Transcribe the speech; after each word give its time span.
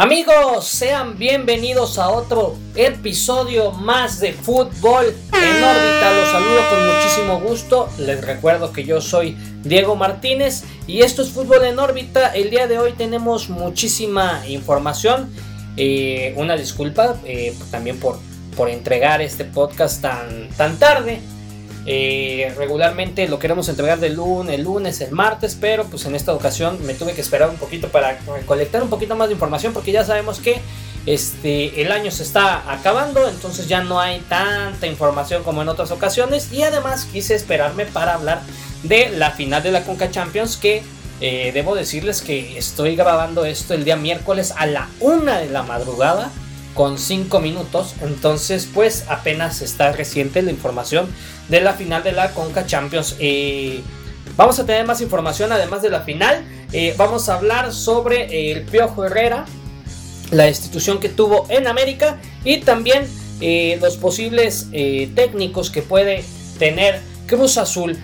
Amigos, 0.00 0.66
sean 0.66 1.18
bienvenidos 1.18 1.98
a 1.98 2.08
otro 2.08 2.56
episodio 2.74 3.70
más 3.72 4.18
de 4.18 4.32
fútbol 4.32 5.04
en 5.04 5.62
órbita. 5.62 6.14
Los 6.14 6.28
saludo 6.30 6.60
con 6.70 6.88
muchísimo 6.88 7.40
gusto. 7.40 7.86
Les 7.98 8.24
recuerdo 8.24 8.72
que 8.72 8.84
yo 8.84 9.02
soy 9.02 9.36
Diego 9.62 9.96
Martínez 9.96 10.64
y 10.86 11.02
esto 11.02 11.20
es 11.20 11.28
fútbol 11.28 11.66
en 11.66 11.78
órbita. 11.78 12.34
El 12.34 12.48
día 12.48 12.66
de 12.66 12.78
hoy 12.78 12.92
tenemos 12.92 13.50
muchísima 13.50 14.42
información. 14.48 15.30
Eh, 15.76 16.32
una 16.38 16.56
disculpa 16.56 17.16
eh, 17.26 17.54
también 17.70 18.00
por, 18.00 18.18
por 18.56 18.70
entregar 18.70 19.20
este 19.20 19.44
podcast 19.44 20.00
tan, 20.00 20.48
tan 20.56 20.78
tarde. 20.78 21.20
Eh, 21.92 22.54
regularmente 22.56 23.26
lo 23.26 23.40
queremos 23.40 23.68
entregar 23.68 23.98
de 23.98 24.10
lunes, 24.10 24.54
el 24.54 24.62
lunes, 24.62 25.00
el 25.00 25.10
martes, 25.10 25.58
pero 25.60 25.86
pues 25.86 26.04
en 26.04 26.14
esta 26.14 26.32
ocasión 26.32 26.78
me 26.86 26.94
tuve 26.94 27.14
que 27.14 27.20
esperar 27.20 27.50
un 27.50 27.56
poquito 27.56 27.88
para 27.88 28.16
colectar 28.46 28.80
un 28.84 28.88
poquito 28.88 29.16
más 29.16 29.26
de 29.26 29.34
información 29.34 29.72
porque 29.72 29.90
ya 29.90 30.04
sabemos 30.04 30.38
que 30.38 30.60
este, 31.04 31.82
el 31.82 31.90
año 31.90 32.12
se 32.12 32.22
está 32.22 32.72
acabando, 32.72 33.28
entonces 33.28 33.66
ya 33.66 33.82
no 33.82 33.98
hay 33.98 34.20
tanta 34.28 34.86
información 34.86 35.42
como 35.42 35.62
en 35.62 35.68
otras 35.68 35.90
ocasiones 35.90 36.52
y 36.52 36.62
además 36.62 37.06
quise 37.06 37.34
esperarme 37.34 37.86
para 37.86 38.14
hablar 38.14 38.42
de 38.84 39.08
la 39.08 39.32
final 39.32 39.60
de 39.60 39.72
la 39.72 39.82
Conca 39.82 40.12
Champions 40.12 40.58
que 40.58 40.84
eh, 41.20 41.50
debo 41.52 41.74
decirles 41.74 42.22
que 42.22 42.56
estoy 42.56 42.94
grabando 42.94 43.44
esto 43.44 43.74
el 43.74 43.82
día 43.82 43.96
miércoles 43.96 44.54
a 44.56 44.66
la 44.66 44.88
una 45.00 45.40
de 45.40 45.50
la 45.50 45.64
madrugada 45.64 46.30
con 46.80 46.96
5 46.96 47.40
minutos. 47.40 47.94
Entonces, 48.00 48.66
pues 48.72 49.04
apenas 49.10 49.60
está 49.60 49.92
reciente 49.92 50.40
la 50.40 50.50
información 50.50 51.10
de 51.50 51.60
la 51.60 51.74
final 51.74 52.02
de 52.02 52.12
la 52.12 52.32
Conca 52.32 52.64
Champions. 52.64 53.16
Eh, 53.18 53.82
vamos 54.34 54.58
a 54.60 54.64
tener 54.64 54.86
más 54.86 55.02
información 55.02 55.52
además 55.52 55.82
de 55.82 55.90
la 55.90 56.00
final. 56.00 56.42
Eh, 56.72 56.94
vamos 56.96 57.28
a 57.28 57.34
hablar 57.34 57.74
sobre 57.74 58.50
el 58.50 58.62
Piojo 58.62 59.04
Herrera, 59.04 59.44
la 60.30 60.48
institución 60.48 61.00
que 61.00 61.10
tuvo 61.10 61.44
en 61.50 61.66
América 61.66 62.18
y 62.44 62.60
también 62.60 63.06
eh, 63.42 63.76
los 63.82 63.98
posibles 63.98 64.68
técnicos 64.70 65.68
que 65.68 65.82
puede 65.82 66.24
tener 66.58 67.02
Cruz 67.26 67.58
Azul. 67.58 67.98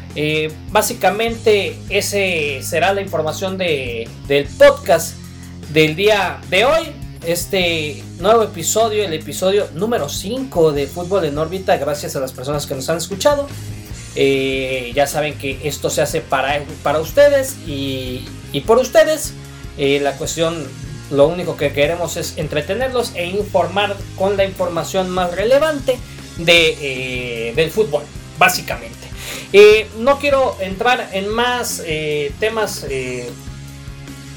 básicamente, 0.71 1.79
ese 1.89 2.61
será 2.61 2.93
la 2.93 3.01
información 3.01 3.57
de, 3.57 4.07
del 4.29 4.45
podcast 4.45 5.17
del 5.73 5.97
día 5.97 6.43
de 6.51 6.67
hoy 6.67 7.06
este 7.25 8.03
nuevo 8.19 8.43
episodio, 8.43 9.05
el 9.05 9.13
episodio 9.13 9.69
número 9.75 10.09
5 10.09 10.73
de 10.73 10.87
Fútbol 10.87 11.25
en 11.25 11.39
órbita, 11.39 11.77
gracias 11.77 12.17
a 12.17 12.21
las 12.21 12.33
personas 12.33 12.67
que 12.67 12.75
nos 12.75 12.89
han 12.89 12.99
escuchado. 12.99 13.47
Eh, 14.15 14.93
ya 14.95 15.07
saben 15.07 15.37
que 15.37 15.61
esto 15.65 15.91
se 15.91 16.01
hace 16.01 16.23
para, 16.23 16.63
para 16.83 17.01
ustedes 17.01 17.57
y, 17.67 18.25
por 18.67 18.79
ustedes. 18.79 19.33
Eh, 19.79 20.01
la 20.01 20.13
cuestión, 20.13 20.67
lo 21.11 21.27
único 21.29 21.57
que 21.57 21.73
queremos 21.73 22.17
es 22.17 22.39
entretenerlos 22.39 23.13
e 23.15 23.27
informar 23.27 23.95
con 24.17 24.37
la 24.37 24.45
información 24.45 25.11
más 25.11 25.35
relevante 25.35 25.99
de, 26.39 27.49
eh, 27.51 27.53
del 27.55 27.71
fútbol, 27.71 28.03
básicamente. 28.39 28.97
no 29.99 30.19
quiero 30.19 30.57
entrar 30.61 31.11
en 31.13 31.29
más 31.29 31.83
temas 32.41 32.87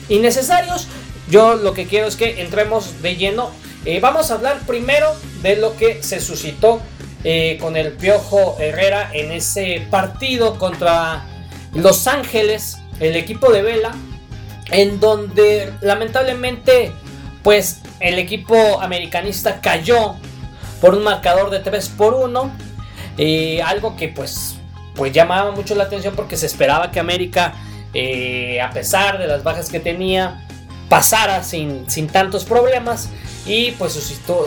innecesarios. 0.09 0.87
Yo 1.29 1.55
lo 1.55 1.73
que 1.73 1.85
quiero 1.85 2.07
es 2.07 2.15
que 2.15 2.41
entremos 2.41 3.01
de 3.03 3.15
lleno. 3.15 3.51
Eh, 3.85 3.99
vamos 3.99 4.31
a 4.31 4.35
hablar 4.35 4.59
primero 4.65 5.15
de 5.43 5.57
lo 5.57 5.77
que 5.77 6.01
se 6.01 6.19
suscitó 6.19 6.81
eh, 7.23 7.57
con 7.61 7.77
el 7.77 7.93
Piojo 7.93 8.57
Herrera 8.59 9.11
en 9.13 9.31
ese 9.31 9.85
partido 9.91 10.57
contra 10.57 11.25
Los 11.73 12.07
Ángeles, 12.07 12.77
el 12.99 13.15
equipo 13.15 13.51
de 13.51 13.61
Vela, 13.61 13.91
en 14.71 14.99
donde 14.99 15.71
lamentablemente 15.81 16.91
pues 17.43 17.81
el 17.99 18.17
equipo 18.17 18.81
americanista 18.81 19.61
cayó 19.61 20.15
por 20.81 20.95
un 20.95 21.03
marcador 21.03 21.51
de 21.51 21.59
3 21.59 21.89
por 21.89 22.15
1. 22.15 22.51
Eh, 23.19 23.61
algo 23.61 23.95
que 23.95 24.07
pues, 24.07 24.55
pues 24.95 25.13
llamaba 25.13 25.51
mucho 25.51 25.75
la 25.75 25.83
atención 25.83 26.15
porque 26.15 26.37
se 26.37 26.47
esperaba 26.47 26.89
que 26.89 26.99
América, 26.99 27.53
a 28.63 28.69
pesar 28.71 29.19
de 29.19 29.27
las 29.27 29.43
bajas 29.43 29.69
que 29.69 29.79
tenía, 29.79 30.45
pasara 30.89 31.43
sin, 31.43 31.85
tantos 32.11 32.43
problemas 32.43 33.09
y 33.45 33.71
pues 33.71 33.93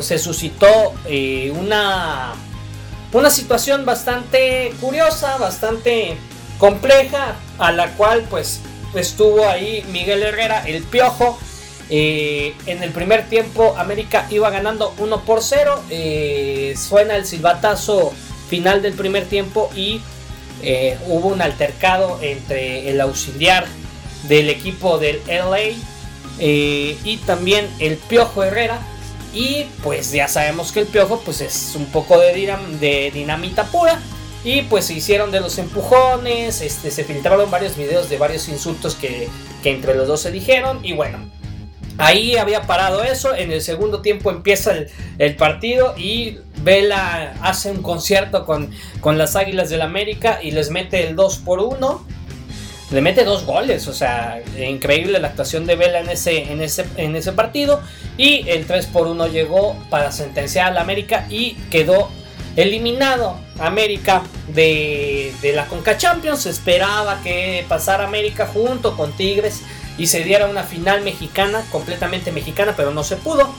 se 0.00 0.18
suscitó 0.18 0.92
eh, 1.06 1.52
una, 1.56 2.34
una 3.12 3.30
situación 3.30 3.86
bastante 3.86 4.74
curiosa, 4.80 5.38
bastante 5.38 6.16
compleja, 6.58 7.36
a 7.58 7.72
la 7.72 7.92
cual 7.92 8.26
pues 8.28 8.60
estuvo 8.94 9.48
ahí 9.48 9.84
Miguel 9.90 10.22
Herrera, 10.22 10.64
el 10.66 10.82
piojo. 10.82 11.38
Eh, 11.94 12.54
en 12.66 12.82
el 12.82 12.90
primer 12.90 13.28
tiempo 13.28 13.74
América 13.76 14.26
iba 14.30 14.50
ganando 14.50 14.94
1 14.98 15.24
por 15.24 15.42
0. 15.42 15.82
Eh, 15.90 16.74
suena 16.76 17.16
el 17.16 17.26
silbatazo 17.26 18.12
final 18.48 18.82
del 18.82 18.94
primer 18.94 19.26
tiempo 19.26 19.70
y 19.74 20.00
hubo 21.08 21.28
un 21.28 21.42
altercado 21.42 22.20
entre 22.22 22.88
el 22.88 23.00
auxiliar 23.00 23.66
del 24.28 24.48
equipo 24.48 24.98
del 24.98 25.20
LA 25.26 25.74
eh, 26.38 26.98
y 27.04 27.18
también 27.18 27.68
el 27.78 27.96
Piojo 27.96 28.42
Herrera. 28.42 28.80
Y 29.34 29.64
pues 29.82 30.12
ya 30.12 30.28
sabemos 30.28 30.72
que 30.72 30.80
el 30.80 30.86
Piojo 30.86 31.20
pues 31.24 31.40
es 31.40 31.72
un 31.74 31.86
poco 31.86 32.18
de, 32.18 33.10
dinamita 33.12 33.64
pura. 33.64 34.00
Y 34.44 34.62
pues 34.62 34.86
se 34.86 34.94
hicieron 34.94 35.30
de 35.30 35.40
los 35.40 35.58
empujones, 35.58 36.62
este, 36.62 36.90
se 36.90 37.04
filtraron 37.04 37.48
varios 37.50 37.76
videos 37.76 38.10
de 38.10 38.18
varios 38.18 38.48
insultos 38.48 38.96
que, 38.96 39.28
entre 39.62 39.94
los 39.94 40.08
dos 40.08 40.20
se 40.20 40.32
dijeron. 40.32 40.80
Y 40.82 40.92
bueno, 40.94 41.30
ahí 41.96 42.36
había 42.36 42.62
parado 42.62 43.04
eso. 43.04 43.34
En 43.34 43.52
el 43.52 43.62
segundo 43.62 44.02
tiempo 44.02 44.30
empieza 44.30 44.72
el, 45.18 45.36
partido 45.36 45.94
y 45.96 46.38
Vela 46.62 47.34
hace 47.40 47.70
un 47.70 47.82
concierto 47.82 48.44
con, 48.44 48.70
con 49.00 49.16
las 49.16 49.36
Águilas 49.36 49.70
del 49.70 49.82
América 49.82 50.40
y 50.42 50.50
les 50.50 50.70
mete 50.70 51.06
el 51.06 51.14
2 51.14 51.38
por 51.38 51.60
1 51.60 52.04
le 52.92 53.00
mete 53.00 53.24
dos 53.24 53.44
goles, 53.46 53.88
o 53.88 53.94
sea, 53.94 54.42
increíble 54.58 55.18
la 55.18 55.28
actuación 55.28 55.66
de 55.66 55.76
Vela 55.76 56.00
en 56.00 56.10
ese, 56.10 56.52
en 56.52 56.60
ese, 56.60 56.84
en 56.96 57.16
ese 57.16 57.32
partido. 57.32 57.80
Y 58.18 58.48
el 58.48 58.66
3 58.66 58.86
por 58.86 59.06
1 59.06 59.28
llegó 59.28 59.76
para 59.88 60.12
sentenciar 60.12 60.68
al 60.68 60.78
América 60.78 61.26
y 61.30 61.54
quedó 61.70 62.10
eliminado 62.54 63.38
América 63.58 64.22
de, 64.48 65.32
de 65.40 65.52
la 65.54 65.66
Conca 65.66 65.96
Champions. 65.96 66.42
Se 66.42 66.50
esperaba 66.50 67.22
que 67.22 67.64
pasara 67.66 68.04
América 68.04 68.46
junto 68.52 68.94
con 68.94 69.12
Tigres 69.12 69.62
y 69.96 70.06
se 70.06 70.22
diera 70.22 70.46
una 70.46 70.62
final 70.62 71.00
mexicana, 71.02 71.64
completamente 71.72 72.30
mexicana, 72.30 72.74
pero 72.76 72.90
no 72.90 73.04
se 73.04 73.16
pudo. 73.16 73.54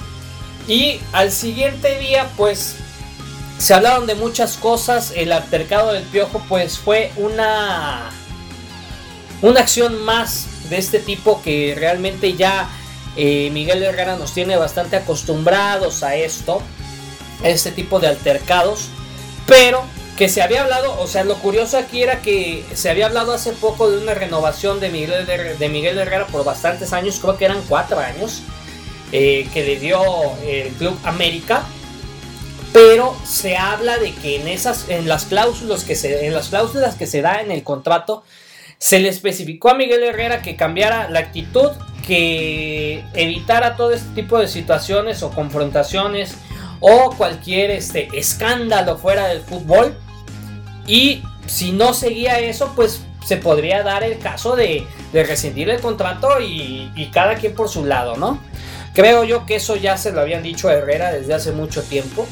Y 0.67 0.99
al 1.11 1.31
siguiente 1.31 1.97
día, 1.97 2.29
pues 2.38 2.75
se 3.57 3.73
hablaron 3.73 4.05
de 4.05 4.13
muchas 4.13 4.57
cosas. 4.57 5.11
El 5.16 5.31
altercado 5.31 5.91
del 5.91 6.03
Piojo, 6.03 6.43
pues 6.47 6.77
fue 6.77 7.11
una 7.17 8.11
una 9.43 9.59
acción 9.59 10.01
más 10.03 10.69
de 10.69 10.77
este 10.77 10.99
tipo 10.99 11.41
que 11.43 11.75
realmente 11.77 12.33
ya 12.33 12.69
eh, 13.15 13.49
Miguel 13.51 13.83
Herrera 13.83 14.15
nos 14.15 14.33
tiene 14.33 14.55
bastante 14.55 14.95
acostumbrados 14.95 16.01
a 16.01 16.15
esto, 16.15 16.61
a 17.43 17.49
este 17.49 17.71
tipo 17.71 17.99
de 17.99 18.07
altercados, 18.07 18.87
pero 19.45 19.83
que 20.17 20.29
se 20.29 20.41
había 20.41 20.63
hablado, 20.63 20.97
o 20.99 21.07
sea, 21.07 21.25
lo 21.25 21.35
curioso 21.35 21.77
aquí 21.77 22.01
era 22.01 22.21
que 22.21 22.63
se 22.73 22.89
había 22.89 23.07
hablado 23.07 23.33
hace 23.33 23.51
poco 23.51 23.91
de 23.91 23.97
una 23.97 24.13
renovación 24.13 24.79
de 24.79 24.89
Miguel, 24.89 25.25
de 25.25 25.69
Miguel 25.69 25.97
Herrera 25.97 26.25
por 26.27 26.45
bastantes 26.45 26.93
años, 26.93 27.19
creo 27.19 27.37
que 27.37 27.45
eran 27.45 27.61
cuatro 27.67 27.99
años, 27.99 28.43
eh, 29.11 29.47
que 29.53 29.65
le 29.65 29.77
dio 29.77 30.01
el 30.47 30.69
Club 30.75 30.97
América, 31.03 31.65
pero 32.71 33.15
se 33.27 33.57
habla 33.57 33.97
de 33.97 34.13
que 34.15 34.37
en 34.39 34.47
esas, 34.47 34.87
en 34.87 35.09
las 35.09 35.25
cláusulas 35.25 35.83
que 35.83 35.95
se, 35.95 36.27
en 36.27 36.33
las 36.33 36.47
cláusulas 36.47 36.95
que 36.95 37.07
se 37.07 37.21
da 37.21 37.41
en 37.41 37.51
el 37.51 37.63
contrato, 37.63 38.23
se 38.83 38.99
le 38.99 39.07
especificó 39.07 39.69
a 39.69 39.75
Miguel 39.75 40.03
Herrera 40.03 40.41
que 40.41 40.57
cambiara 40.57 41.09
la 41.09 41.19
actitud, 41.19 41.71
que 42.05 43.01
evitara 43.13 43.77
todo 43.77 43.94
este 43.94 44.13
tipo 44.13 44.38
de 44.38 44.49
situaciones 44.49 45.23
o 45.23 45.31
confrontaciones 45.31 46.35
o 46.81 47.16
cualquier 47.17 47.72
este, 47.72 48.09
escándalo 48.11 48.97
fuera 48.97 49.28
del 49.28 49.40
fútbol. 49.40 49.96
Y 50.85 51.23
si 51.46 51.72
no 51.72 51.93
seguía 51.93 52.41
eso, 52.41 52.73
pues 52.75 53.05
se 53.25 53.37
podría 53.37 53.84
dar 53.84 54.03
el 54.03 54.19
caso 54.19 54.58
de, 54.58 54.85
de 55.13 55.23
rescindir 55.23 55.69
el 55.69 55.79
contrato 55.79 56.41
y, 56.41 56.91
y, 56.93 57.09
cada 57.09 57.35
quien 57.35 57.55
por 57.55 57.69
su 57.69 57.85
lado, 57.85 58.17
¿no? 58.17 58.41
Creo 58.93 59.23
yo 59.23 59.46
que 59.46 59.55
eso 59.55 59.78
ya 59.78 59.96
se 59.96 60.11
lo 60.11 60.19
habían 60.19 60.43
dicho 60.43 60.67
a 60.67 60.73
Herrera 60.73 61.13
desde 61.13 61.34
hace 61.34 61.53
mucho 61.53 61.84
tiempo. 61.84 62.28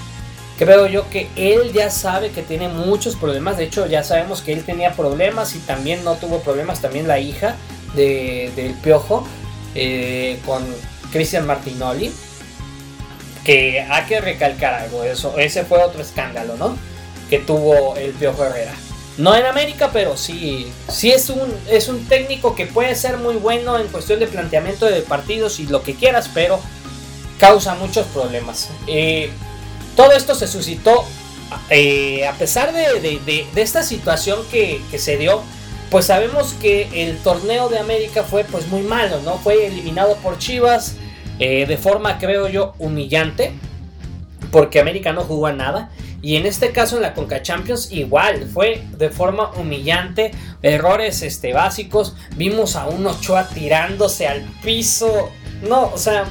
Creo 0.62 0.86
yo 0.86 1.10
que 1.10 1.28
él 1.36 1.74
ya 1.74 1.90
sabe 1.90 2.30
que 2.30 2.44
tiene 2.44 2.68
muchos 2.68 3.16
problemas. 3.16 3.58
De 3.58 3.64
hecho, 3.64 3.88
ya 3.88 4.04
sabemos 4.04 4.44
que 4.44 4.54
él 4.54 4.64
tenía 4.64 4.94
problemas 4.94 5.56
y 5.56 5.58
también 5.58 6.04
no 6.04 6.18
tuvo 6.18 6.42
problemas. 6.42 6.80
También 6.82 7.08
la 7.08 7.18
hija 7.18 7.56
de, 7.96 8.52
del 8.56 8.76
Piojo 8.76 9.28
eh, 9.74 10.40
con 10.46 10.64
Cristian 11.12 11.48
Martinoli. 11.48 12.12
Que 13.44 13.82
hay 13.82 14.06
que 14.06 14.22
recalcar 14.22 14.76
algo. 14.76 15.04
Eso, 15.04 15.36
ese 15.40 15.64
fue 15.64 15.82
otro 15.82 16.00
escándalo, 16.00 16.56
¿no? 16.58 16.78
Que 17.28 17.40
tuvo 17.40 17.96
el 17.96 18.12
Piojo 18.12 18.46
Herrera. 18.46 18.76
No 19.18 19.36
en 19.36 19.48
América, 19.48 19.90
pero 19.92 20.16
sí, 20.16 20.72
sí 20.88 21.10
es 21.10 21.32
un, 21.32 21.52
es 21.72 21.88
un 21.88 22.06
técnico 22.06 22.54
que 22.54 22.68
puede 22.68 22.94
ser 22.94 23.18
muy 23.18 23.34
bueno 23.34 23.80
en 23.80 23.88
cuestión 23.88 24.20
de 24.20 24.28
planteamiento 24.28 24.86
de 24.86 25.02
partidos 25.02 25.60
y 25.60 25.66
lo 25.66 25.82
que 25.82 25.96
quieras, 25.96 26.30
pero 26.32 26.60
causa 27.40 27.74
muchos 27.74 28.06
problemas. 28.06 28.70
Eh, 28.86 29.32
todo 30.02 30.14
esto 30.14 30.34
se 30.34 30.48
suscitó 30.48 31.06
eh, 31.70 32.26
a 32.26 32.34
pesar 32.34 32.74
de, 32.74 33.46
esta 33.56 33.84
situación 33.84 34.40
que, 34.50 34.82
se 34.98 35.18
dio, 35.18 35.44
pues 35.92 36.06
sabemos 36.06 36.56
que 36.60 37.04
el 37.04 37.20
torneo 37.20 37.70
de 37.70 37.78
América 37.78 38.24
fue 38.24 38.44
pues 38.44 38.68
muy 38.68 38.82
malo, 38.82 39.20
¿no? 39.24 39.38
Fue 39.38 39.68
eliminado 39.68 40.16
por 40.24 40.40
Chivas 40.40 40.96
eh, 41.38 41.68
de 41.68 41.78
forma, 41.78 42.18
creo 42.18 42.48
yo, 42.48 42.74
humillante, 42.80 43.52
porque 44.52 44.80
América 44.80 45.14
no 45.14 45.22
jugó 45.22 45.46
a 45.46 45.54
nada. 45.54 45.92
Y 46.24 46.36
en 46.36 46.48
este 46.48 46.72
caso 46.72 46.96
en 46.96 47.04
la 47.04 47.14
Conca 47.14 47.44
Champions 47.44 47.92
igual, 47.92 48.50
fue 48.52 48.84
de 48.98 49.12
forma 49.12 49.52
humillante, 49.52 50.32
errores 50.64 51.22
este, 51.22 51.54
básicos, 51.54 52.16
vimos 52.38 52.76
a 52.76 52.88
un 52.88 53.06
Ochoa 53.06 53.48
tirándose 53.50 54.28
al 54.28 54.42
piso, 54.64 55.30
no, 55.62 55.92
o 55.94 55.98
sea, 55.98 56.26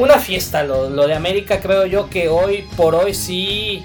una 0.00 0.18
fiesta 0.18 0.62
lo, 0.64 0.90
lo 0.90 1.06
de 1.06 1.14
América 1.14 1.60
creo 1.60 1.86
yo 1.86 2.08
que 2.08 2.28
hoy 2.28 2.68
por 2.76 2.94
hoy 2.94 3.14
sí 3.14 3.84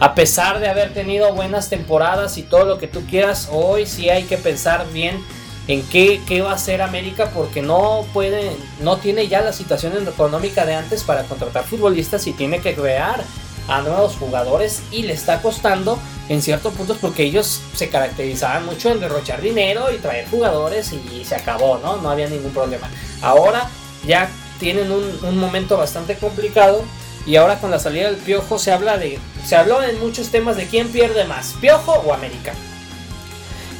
a 0.00 0.14
pesar 0.14 0.60
de 0.60 0.68
haber 0.68 0.94
tenido 0.94 1.32
buenas 1.34 1.70
temporadas 1.70 2.38
y 2.38 2.42
todo 2.42 2.64
lo 2.64 2.78
que 2.78 2.86
tú 2.86 3.04
quieras, 3.06 3.48
hoy 3.50 3.86
sí 3.86 4.10
hay 4.10 4.24
que 4.24 4.38
pensar 4.38 4.86
bien 4.92 5.20
en 5.66 5.82
qué, 5.88 6.20
qué 6.26 6.40
va 6.40 6.52
a 6.52 6.54
hacer 6.54 6.82
América 6.82 7.30
porque 7.34 7.62
no 7.62 8.06
puede, 8.14 8.56
no 8.80 8.98
tiene 8.98 9.28
ya 9.28 9.40
la 9.40 9.52
situación 9.52 10.06
económica 10.06 10.64
de 10.64 10.74
antes 10.74 11.02
para 11.02 11.24
contratar 11.24 11.64
futbolistas 11.64 12.26
y 12.26 12.32
tiene 12.32 12.60
que 12.60 12.74
crear 12.74 13.22
a 13.66 13.82
nuevos 13.82 14.16
jugadores 14.16 14.82
y 14.90 15.02
le 15.02 15.12
está 15.12 15.42
costando 15.42 15.98
en 16.28 16.40
ciertos 16.40 16.72
puntos 16.74 16.96
porque 16.98 17.24
ellos 17.24 17.60
se 17.74 17.90
caracterizaban 17.90 18.64
mucho 18.64 18.90
en 18.90 19.00
derrochar 19.00 19.42
dinero 19.42 19.92
y 19.92 19.98
traer 19.98 20.28
jugadores 20.30 20.92
y 20.92 21.24
se 21.24 21.34
acabó, 21.34 21.78
¿no? 21.78 21.96
No 21.96 22.08
había 22.08 22.28
ningún 22.28 22.52
problema. 22.52 22.88
Ahora 23.20 23.68
ya 24.06 24.30
tienen 24.58 24.90
un, 24.90 25.18
un 25.22 25.38
momento 25.38 25.76
bastante 25.76 26.16
complicado 26.16 26.84
y 27.26 27.36
ahora 27.36 27.60
con 27.60 27.70
la 27.70 27.78
salida 27.78 28.10
del 28.10 28.16
Piojo 28.16 28.58
se 28.58 28.72
habla 28.72 28.96
de. 28.96 29.18
Se 29.44 29.54
habló 29.54 29.82
en 29.82 30.00
muchos 30.00 30.30
temas 30.30 30.56
de 30.56 30.66
quién 30.66 30.88
pierde 30.88 31.24
más, 31.24 31.54
Piojo 31.60 31.92
o 31.92 32.14
América. 32.14 32.54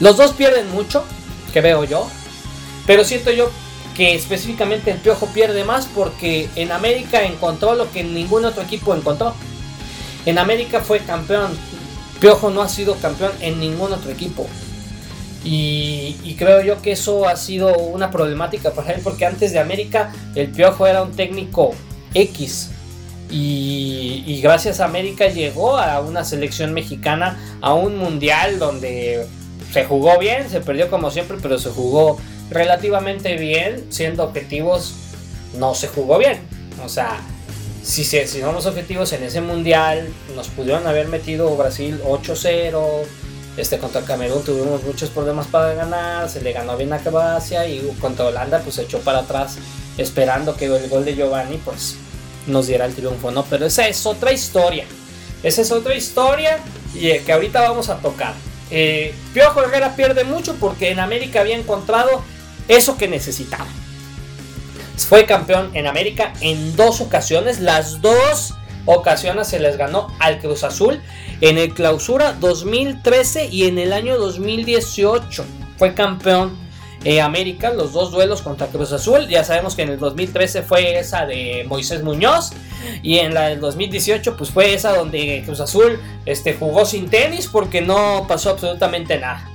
Los 0.01 0.17
dos 0.17 0.33
pierden 0.33 0.71
mucho, 0.71 1.05
que 1.53 1.61
veo 1.61 1.85
yo. 1.85 2.09
Pero 2.87 3.05
siento 3.05 3.31
yo 3.31 3.51
que 3.97 4.15
específicamente 4.15 4.91
el 4.91 4.99
Piojo 4.99 5.27
pierde 5.29 5.65
más 5.65 5.87
porque 5.87 6.49
en 6.57 6.73
América 6.73 7.23
encontró 7.23 7.75
lo 7.75 7.91
que 7.91 8.05
ningún 8.05 8.45
otro 8.45 8.63
equipo 8.63 8.95
encontró. 8.95 9.35
En 10.27 10.39
América 10.39 10.81
fue 10.81 11.01
campeón. 11.01 11.59
Piojo 12.21 12.51
no 12.51 12.63
ha 12.63 12.69
sido 12.69 12.97
campeón 12.97 13.33
en 13.41 13.59
ningún 13.59 13.93
otro 13.93 14.11
equipo. 14.11 14.47
Y, 15.45 16.35
creo 16.39 16.63
yo 16.63 16.81
que 16.83 16.93
eso 16.93 17.27
ha 17.27 17.37
sido 17.37 17.77
una 17.79 18.11
problemática 18.11 18.73
para 18.73 18.93
él 18.93 19.01
porque 19.03 19.27
antes 19.27 19.53
de 19.53 19.59
América 19.59 20.13
el 20.35 20.49
Piojo 20.49 20.87
era 20.87 21.03
un 21.03 21.13
técnico 21.13 21.75
X. 22.15 22.71
Y, 23.31 24.41
gracias 24.43 24.81
a 24.81 24.87
América 24.87 25.29
llegó 25.29 25.77
a 25.77 26.01
una 26.01 26.25
selección 26.25 26.73
mexicana, 26.73 27.59
a 27.61 27.75
un 27.75 27.99
mundial 27.99 28.59
donde 28.59 29.27
se 29.73 29.85
jugó 29.85 30.19
bien, 30.19 30.49
se 30.49 30.61
perdió 30.61 30.89
como 30.89 31.11
siempre, 31.11 31.37
pero 31.43 31.59
se 31.59 31.71
jugó 31.71 32.19
relativamente 32.51 33.37
bien, 33.37 33.87
siendo 33.91 34.25
objetivos, 34.25 34.95
no 35.59 35.75
se 35.75 35.89
jugó 35.89 36.19
bien. 36.19 36.41
O 36.85 36.89
sea, 36.89 37.21
si, 37.83 38.05
si 38.05 38.27
somos 38.27 38.67
objetivos 38.67 39.13
en 39.13 39.25
ese 39.25 39.41
mundial, 39.41 40.09
nos 40.35 40.49
pudieron 40.49 40.87
haber 40.87 41.09
metido 41.09 41.55
Brasil 41.57 42.01
8-0. 42.05 43.05
Este, 43.59 43.79
contra 43.79 44.03
Camerún 44.03 44.45
tuvimos 44.45 44.85
muchos 44.85 45.11
problemas 45.11 45.49
para 45.49 45.75
ganar, 45.75 46.31
se 46.31 46.41
le 46.41 46.53
ganó 46.53 46.77
bien 46.77 46.93
a 46.93 46.99
Croacia 46.99 47.67
y 47.67 47.81
contra 48.01 48.27
Holanda 48.27 48.61
pues 48.61 48.77
se 48.77 48.83
echó 48.83 49.01
para 49.01 49.19
atrás 49.19 49.57
esperando 49.97 50.57
que 50.57 50.67
el 50.67 50.89
gol 50.89 51.05
de 51.05 51.17
Giovanni 51.17 51.57
pues 51.57 51.97
nos 52.47 52.69
diera 52.69 52.85
el 52.85 52.95
triunfo, 52.95 53.33
¿no? 53.33 53.45
Pero 53.45 53.67
esa 53.67 53.89
es 53.89 54.07
otra 54.07 54.33
historia. 54.33 54.85
Esa 55.43 55.63
es 55.63 55.73
otra 55.73 55.97
historia 55.97 56.61
y, 56.95 57.11
eh, 57.11 57.23
que 57.27 57.33
ahorita 57.33 57.69
vamos 57.69 57.89
a 57.89 57.99
tocar. 57.99 58.35
Eh, 58.71 59.13
Piojo 59.35 59.61
Herrera 59.61 59.97
pierde 59.97 60.23
mucho 60.23 60.55
porque 60.55 60.91
en 60.91 61.01
América 61.01 61.41
había 61.41 61.57
encontrado 61.57 62.23
eso 62.69 62.97
que 62.97 63.09
necesitaba. 63.09 63.67
Fue 64.97 65.27
campeón 65.27 65.71
en 65.75 65.89
América 65.89 66.33
en 66.41 66.77
dos 66.77 67.01
ocasiones. 67.01 67.59
Las 67.59 68.01
dos 68.03 68.55
ocasiones 68.89 69.49
se 69.49 69.61
les 69.61 69.77
ganó 69.77 70.09
al 70.19 70.39
Cruz 70.39 70.65
Azul 70.65 71.01
en 71.41 71.59
el 71.59 71.75
clausura 71.75 72.33
2013 72.33 73.47
y 73.47 73.67
en 73.67 73.79
el 73.79 73.93
año 73.93 74.19
2018. 74.19 75.45
Fue 75.77 75.95
campeón 75.95 76.57
eh, 77.05 77.21
América, 77.21 77.73
los 77.73 77.93
dos 77.93 78.11
duelos 78.11 78.43
contra 78.43 78.69
Cruz 78.69 78.93
Azul. 78.93 79.29
Ya 79.29 79.45
sabemos 79.45 79.77
que 79.77 79.83
en 79.83 79.91
el 79.91 79.99
2013 79.99 80.63
fue 80.63 80.99
esa 80.99 81.27
de 81.27 81.65
Moisés 81.69 82.03
Muñoz. 82.03 82.51
Y 83.03 83.19
en 83.19 83.35
la 83.35 83.49
del 83.49 83.61
2018, 83.61 84.37
pues 84.37 84.51
fue 84.51 84.73
esa 84.73 84.97
donde 84.97 85.43
Cruz 85.45 85.61
Azul 85.61 86.01
este, 86.25 86.55
jugó 86.55 86.87
sin 86.87 87.11
tenis 87.11 87.47
porque 87.47 87.83
no 87.83 88.25
pasó 88.27 88.51
absolutamente 88.51 89.19
nada. 89.19 89.49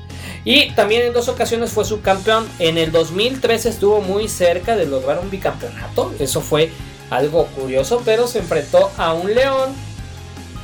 Y 0.45 0.71
también 0.71 1.03
en 1.03 1.13
dos 1.13 1.27
ocasiones 1.27 1.71
fue 1.71 1.85
subcampeón. 1.85 2.47
En 2.59 2.77
el 2.77 2.91
2013 2.91 3.69
estuvo 3.69 4.01
muy 4.01 4.27
cerca 4.27 4.75
de 4.75 4.85
lograr 4.85 5.19
un 5.19 5.30
bicampeonato. 5.30 6.13
Eso 6.19 6.41
fue 6.41 6.71
algo 7.15 7.48
curioso, 7.48 8.01
pero 8.06 8.27
se 8.27 8.39
enfrentó 8.39 8.92
a 8.98 9.13
un 9.13 9.33
León 9.33 9.74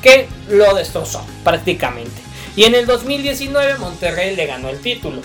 que 0.02 0.28
lo 0.50 0.74
destrozó 0.76 1.24
prácticamente. 1.44 2.22
Y 2.56 2.64
en 2.64 2.76
el 2.76 2.86
2019 2.86 3.78
Monterrey 3.78 4.36
le 4.36 4.46
ganó 4.46 4.70
el 4.70 4.80
título. 4.80 5.22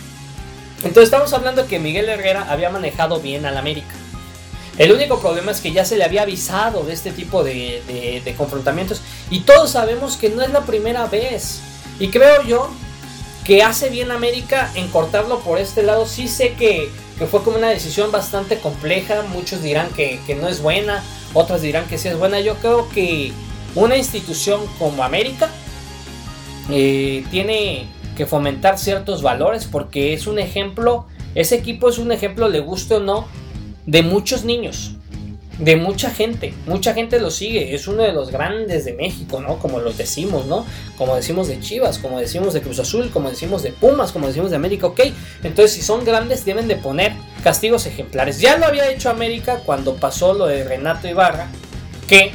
Entonces 0.79 1.05
estamos 1.05 1.33
hablando 1.33 1.67
que 1.67 1.79
Miguel 1.79 2.09
Herrera 2.09 2.47
había 2.51 2.71
manejado 2.71 3.21
bien 3.21 3.47
al 3.47 3.57
América. 3.57 3.95
El 4.77 4.93
único 4.93 5.21
problema 5.21 5.53
es 5.53 5.61
que 5.61 5.73
ya 5.73 5.85
se 5.85 5.97
le 5.97 6.05
había 6.05 6.23
avisado 6.23 6.83
de 6.83 6.93
este 6.93 7.13
tipo 7.13 7.45
de, 7.45 8.35
confrontamientos 8.37 9.03
y 9.31 9.41
todos 9.41 9.71
sabemos 9.71 10.17
que 10.17 10.31
no 10.31 10.43
es 10.43 10.51
la 10.51 10.63
primera 10.63 11.07
vez. 11.07 11.61
Y 12.01 12.09
creo 12.09 12.43
yo 12.43 12.71
que 13.45 13.63
hace 13.63 13.89
bien 13.89 14.11
América 14.11 14.71
en 14.75 14.89
cortarlo 14.89 15.41
por 15.41 15.59
este 15.59 15.85
lado. 15.85 16.07
Sí 16.07 16.27
sé 16.27 16.55
que, 16.55 16.91
fue 17.19 17.43
como 17.43 17.57
una 17.57 17.71
decisión 17.71 18.11
bastante 18.11 18.59
compleja. 18.59 19.23
Muchos 19.33 19.63
dirán 19.63 19.89
que, 19.91 20.21
no 20.41 20.49
es 20.49 20.61
buena, 20.61 21.03
otros 21.33 21.63
dirán 21.63 21.87
que 21.87 21.99
sí 21.99 22.09
es 22.09 22.19
buena. 22.19 22.41
Yo 22.41 22.57
creo 22.57 22.89
que 22.89 23.33
una 23.75 23.97
institución 23.97 24.61
como 24.79 25.05
América 25.05 25.49
eh, 26.71 27.25
tiene 27.31 27.87
que 28.17 28.27
fomentar 28.27 28.79
ciertos 28.79 29.23
valores 29.23 29.67
porque 29.67 30.13
es 30.13 30.27
un 30.27 30.39
ejemplo, 30.39 31.07
ese 31.35 31.57
equipo 31.57 31.89
es 31.89 31.99
un 31.99 32.13
ejemplo, 32.13 32.49
le 32.49 32.61
guste 32.61 32.95
o 32.95 33.01
no, 33.01 33.27
de 33.87 34.03
muchos 34.03 34.45
niños, 34.45 34.93
de 35.59 35.77
mucha 35.77 36.11
gente, 36.11 36.53
mucha 36.67 36.95
gente 36.95 37.21
lo 37.21 37.31
sigue, 37.31 37.75
es 37.75 37.87
uno 37.87 38.03
de 38.03 38.13
los 38.13 38.31
grandes 38.31 38.85
de 38.85 38.93
México, 38.93 39.41
¿no? 39.41 39.59
Como 39.59 39.79
lo 39.79 39.93
decimos, 39.93 40.47
¿no? 40.47 40.67
Como 40.99 41.15
decimos 41.15 41.49
de 41.49 41.61
Chivas, 41.61 41.99
como 41.99 42.19
decimos 42.19 42.55
de 42.55 42.63
Cruz 42.63 42.79
Azul, 42.81 43.11
como 43.11 43.31
decimos 43.31 43.63
de 43.63 43.71
Pumas, 43.71 44.13
como 44.13 44.27
decimos 44.27 44.51
de 44.51 44.57
América, 44.57 44.87
ok, 44.87 45.01
entonces 45.43 45.73
si 45.73 45.83
son 45.83 46.05
grandes 46.05 46.45
deben 46.45 46.69
de 46.69 46.77
poner 46.77 47.13
castigos 47.43 47.87
ejemplares. 47.87 48.41
Ya 48.41 48.57
lo 48.57 48.67
había 48.67 48.91
hecho 48.91 49.11
América 49.11 49.61
cuando 49.65 49.97
pasó 49.97 50.35
lo 50.35 50.47
de 50.47 50.65
Renato 50.65 51.09
Ibarra, 51.09 51.49
que 52.09 52.33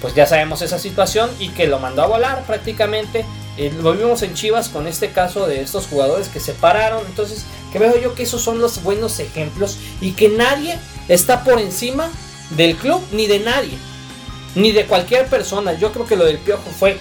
pues 0.00 0.14
ya 0.14 0.26
sabemos 0.26 0.62
esa 0.62 0.78
situación 0.78 1.30
y 1.38 1.48
que 1.50 1.68
lo 1.68 1.78
mandó 1.78 2.02
a 2.02 2.06
volar 2.06 2.42
prácticamente 2.44 3.24
eh, 3.58 3.70
lo 3.82 3.92
vimos 3.92 4.22
en 4.22 4.32
Chivas 4.34 4.68
con 4.70 4.86
este 4.86 5.10
caso 5.10 5.46
de 5.46 5.60
estos 5.60 5.86
jugadores 5.86 6.28
que 6.28 6.40
se 6.40 6.52
pararon. 6.52 7.04
Entonces, 7.06 7.44
que 7.72 7.78
veo 7.78 7.98
yo 7.98 8.14
que 8.14 8.22
esos 8.22 8.42
son 8.42 8.60
los 8.60 8.82
buenos 8.82 9.18
ejemplos 9.20 9.78
y 10.00 10.12
que 10.12 10.28
nadie 10.30 10.78
está 11.08 11.44
por 11.44 11.60
encima 11.60 12.10
del 12.56 12.76
club 12.76 13.02
ni 13.12 13.26
de 13.26 13.40
nadie, 13.40 13.78
ni 14.54 14.72
de 14.72 14.86
cualquier 14.86 15.26
persona. 15.26 15.72
Yo 15.74 15.92
creo 15.92 16.06
que 16.06 16.16
lo 16.16 16.24
del 16.24 16.38
Piojo 16.38 16.70
fue 16.78 16.98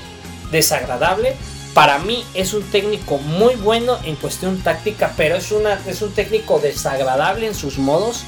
desagradable. 0.51 1.35
Para 1.73 1.99
mí 1.99 2.25
es 2.33 2.53
un 2.53 2.63
técnico 2.63 3.17
muy 3.17 3.55
bueno 3.55 3.97
en 4.03 4.15
cuestión 4.15 4.61
táctica, 4.61 5.13
pero 5.15 5.35
es, 5.35 5.51
una, 5.51 5.79
es 5.87 6.01
un 6.01 6.11
técnico 6.11 6.59
desagradable 6.59 7.47
en 7.47 7.55
sus 7.55 7.77
modos. 7.77 8.23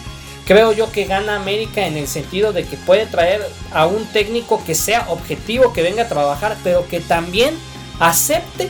Creo 0.46 0.74
yo 0.74 0.92
que 0.92 1.06
gana 1.06 1.36
América 1.36 1.86
en 1.86 1.98
el 1.98 2.08
sentido 2.08 2.52
de 2.52 2.66
que 2.66 2.78
puede 2.78 3.06
traer 3.06 3.42
a 3.72 3.86
un 3.86 4.06
técnico 4.08 4.64
que 4.66 4.76
sea 4.76 5.08
objetivo, 5.10 5.74
que 5.74 5.82
venga 5.82 6.04
a 6.04 6.10
trabajar, 6.10 6.58
pero 6.64 6.88
que 6.88 7.00
también 7.00 7.56
acepte 8.00 8.70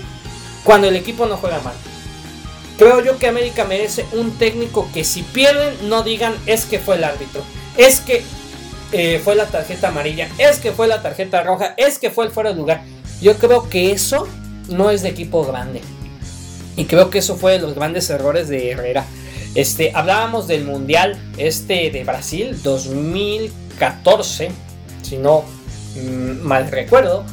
cuando 0.64 0.88
el 0.88 0.96
equipo 0.96 1.26
no 1.26 1.38
juega 1.38 1.60
mal. 1.62 1.74
Creo 2.78 3.04
yo 3.04 3.18
que 3.18 3.28
América 3.28 3.66
merece 3.66 4.06
un 4.14 4.32
técnico 4.38 4.90
que 4.94 5.04
si 5.04 5.24
pierden 5.24 5.90
no 5.90 6.04
digan 6.04 6.36
es 6.46 6.66
que 6.66 6.80
fue 6.80 6.96
el 6.96 7.04
árbitro, 7.04 7.44
es 7.78 8.00
que 8.00 8.24
eh, 8.94 9.20
fue 9.24 9.36
la 9.36 9.48
tarjeta 9.48 9.90
amarilla, 9.90 10.30
es 10.38 10.60
que 10.60 10.72
fue 10.72 10.88
la 10.88 11.02
tarjeta 11.02 11.44
roja, 11.44 11.74
es 11.78 12.00
que 12.00 12.12
fue 12.12 12.26
el 12.26 12.32
fuera 12.32 12.52
de 12.52 12.56
lugar. 12.56 12.84
Yo 13.22 13.36
creo 13.38 13.70
que 13.70 13.92
eso 13.92 14.28
no 14.70 14.90
es 14.90 15.02
de 15.02 15.10
equipo 15.10 15.46
grande. 15.46 15.82
Y 16.76 16.86
creo 16.86 17.10
que 17.10 17.20
eso 17.20 17.36
fue 17.36 17.54
de 17.54 17.60
los 17.60 17.76
grandes 17.76 18.10
errores 18.10 18.48
de 18.48 18.72
Herrera. 18.72 19.06
Este, 19.56 19.92
hablábamos 19.94 20.48
del 20.48 20.66
Mundial 20.66 21.20
este 21.38 21.92
de 21.92 22.04
Brasil 22.04 22.60
2014, 22.64 24.52
si 25.04 25.18
no 25.18 25.44
mm, 25.96 26.42
mal 26.42 26.72
recuerdo 26.72 27.24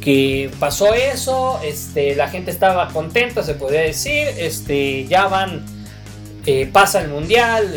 que 0.00 0.50
pasó 0.58 0.94
eso, 0.94 1.60
este, 1.62 2.14
la 2.16 2.28
gente 2.28 2.50
estaba 2.50 2.88
contenta, 2.88 3.42
se 3.42 3.54
podría 3.54 3.82
decir, 3.82 4.28
este, 4.38 5.06
ya 5.06 5.26
van, 5.26 5.64
eh, 6.46 6.68
pasa 6.72 7.02
el 7.02 7.08
mundial, 7.08 7.76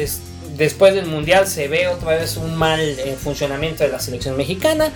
después 0.58 0.94
del 0.94 1.06
Mundial 1.06 1.48
se 1.48 1.68
ve 1.68 1.88
otra 1.88 2.16
vez 2.16 2.38
un 2.38 2.56
mal 2.56 2.80
eh, 2.80 3.18
funcionamiento 3.22 3.84
de 3.84 3.90
la 3.90 4.00
selección 4.00 4.38
mexicana, 4.38 4.92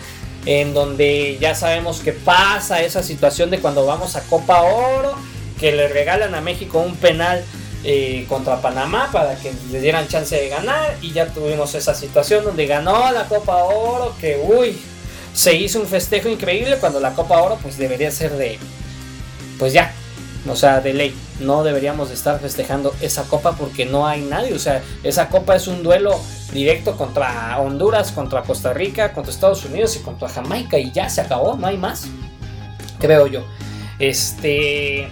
en 0.45 0.73
donde 0.73 1.37
ya 1.39 1.55
sabemos 1.55 1.99
que 1.99 2.13
pasa 2.13 2.81
esa 2.81 3.03
situación 3.03 3.49
de 3.49 3.59
cuando 3.59 3.85
vamos 3.85 4.15
a 4.15 4.21
Copa 4.21 4.61
Oro, 4.61 5.15
que 5.59 5.71
le 5.71 5.87
regalan 5.87 6.35
a 6.35 6.41
México 6.41 6.79
un 6.79 6.95
penal 6.95 7.43
eh, 7.83 8.25
contra 8.29 8.61
Panamá 8.61 9.09
para 9.11 9.35
que 9.35 9.51
le 9.71 9.81
dieran 9.81 10.07
chance 10.07 10.35
de 10.35 10.49
ganar 10.49 10.97
y 11.01 11.11
ya 11.11 11.27
tuvimos 11.27 11.75
esa 11.75 11.93
situación 11.93 12.43
donde 12.43 12.65
ganó 12.65 13.11
la 13.11 13.25
Copa 13.25 13.63
Oro, 13.63 14.15
que 14.19 14.39
uy, 14.41 14.77
se 15.33 15.53
hizo 15.55 15.79
un 15.79 15.87
festejo 15.87 16.29
increíble 16.29 16.77
cuando 16.77 16.99
la 16.99 17.13
Copa 17.13 17.41
Oro 17.41 17.57
pues 17.61 17.77
debería 17.77 18.09
ser 18.11 18.31
de, 18.37 18.57
pues 19.59 19.73
ya, 19.73 19.93
o 20.49 20.55
sea, 20.55 20.81
de 20.81 20.93
ley. 20.93 21.15
No 21.39 21.63
deberíamos 21.63 22.09
de 22.09 22.15
estar 22.15 22.39
festejando 22.39 22.93
esa 23.01 23.23
copa 23.23 23.55
porque 23.55 23.85
no 23.85 24.07
hay 24.07 24.21
nadie. 24.21 24.53
O 24.53 24.59
sea, 24.59 24.81
esa 25.03 25.29
copa 25.29 25.55
es 25.55 25.67
un 25.67 25.83
duelo 25.83 26.19
directo 26.51 26.97
contra 26.97 27.59
Honduras, 27.59 28.11
contra 28.11 28.43
Costa 28.43 28.73
Rica, 28.73 29.13
contra 29.13 29.31
Estados 29.31 29.65
Unidos 29.65 29.95
y 29.95 29.99
contra 29.99 30.29
Jamaica. 30.29 30.77
Y 30.77 30.91
ya 30.91 31.09
se 31.09 31.21
acabó, 31.21 31.55
no 31.55 31.67
hay 31.67 31.77
más. 31.77 32.07
Creo 32.99 33.27
yo. 33.27 33.45
Este. 33.99 35.09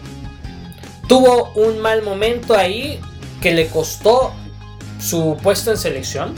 Tuvo 1.08 1.52
un 1.56 1.80
mal 1.80 2.02
momento 2.02 2.56
ahí 2.56 3.00
que 3.42 3.54
le 3.54 3.68
costó 3.68 4.34
su 5.00 5.38
puesto 5.42 5.72
en 5.72 5.78
selección. 5.78 6.36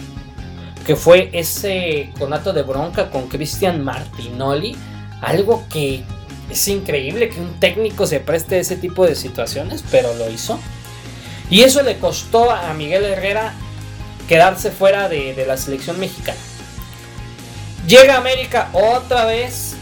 Que 0.85 0.95
fue 0.95 1.29
ese 1.33 2.13
conato 2.17 2.53
de 2.53 2.63
bronca 2.63 3.09
con 3.09 3.27
Cristian 3.27 3.83
Martinoli. 3.83 4.77
Algo 5.21 5.65
que 5.69 6.03
es 6.49 6.67
increíble 6.67 7.29
que 7.29 7.39
un 7.39 7.59
técnico 7.59 8.07
se 8.07 8.19
preste 8.19 8.55
a 8.55 8.59
ese 8.59 8.77
tipo 8.77 9.05
de 9.05 9.15
situaciones, 9.15 9.83
pero 9.91 10.13
lo 10.15 10.29
hizo. 10.29 10.59
Y 11.49 11.61
eso 11.61 11.81
le 11.81 11.97
costó 11.97 12.51
a 12.51 12.73
Miguel 12.73 13.05
Herrera 13.05 13.53
quedarse 14.27 14.71
fuera 14.71 15.09
de, 15.09 15.45
la 15.47 15.57
selección 15.57 15.99
mexicana. 15.99 16.39
Llega 17.87 18.15
a 18.15 18.17
América 18.17 18.69
otra 18.73 19.25
vez, 19.25 19.75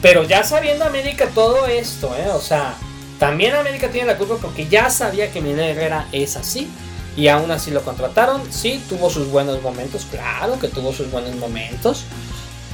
pero 0.00 0.24
ya 0.24 0.42
sabiendo 0.42 0.84
América 0.84 1.28
todo 1.32 1.66
esto, 1.66 2.14
¿eh? 2.16 2.28
o 2.32 2.40
sea, 2.40 2.74
también 3.20 3.54
América 3.54 3.88
tiene 3.88 4.08
la 4.08 4.18
culpa 4.18 4.36
porque 4.42 4.66
ya 4.66 4.90
sabía 4.90 5.30
que 5.30 5.40
Miguel 5.40 5.60
Herrera 5.60 6.08
es 6.12 6.36
así. 6.36 6.68
Y 7.14 7.28
aún 7.28 7.50
así 7.50 7.70
lo 7.70 7.82
contrataron. 7.82 8.40
Sí, 8.50 8.82
tuvo 8.88 9.10
sus 9.10 9.28
buenos 9.28 9.62
momentos, 9.62 10.06
claro 10.10 10.58
que 10.58 10.68
tuvo 10.68 10.92
sus 10.92 11.10
buenos 11.10 11.36
momentos. 11.36 12.04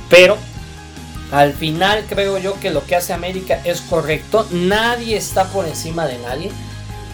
Pero 0.09 0.39
al 1.31 1.53
final 1.53 2.05
creo 2.09 2.39
yo 2.39 2.59
que 2.59 2.71
lo 2.71 2.85
que 2.85 2.97
hace 2.97 3.13
América 3.13 3.61
es 3.65 3.81
correcto. 3.83 4.47
Nadie 4.51 5.17
está 5.17 5.45
por 5.45 5.67
encima 5.67 6.07
de 6.07 6.19
nadie. 6.19 6.51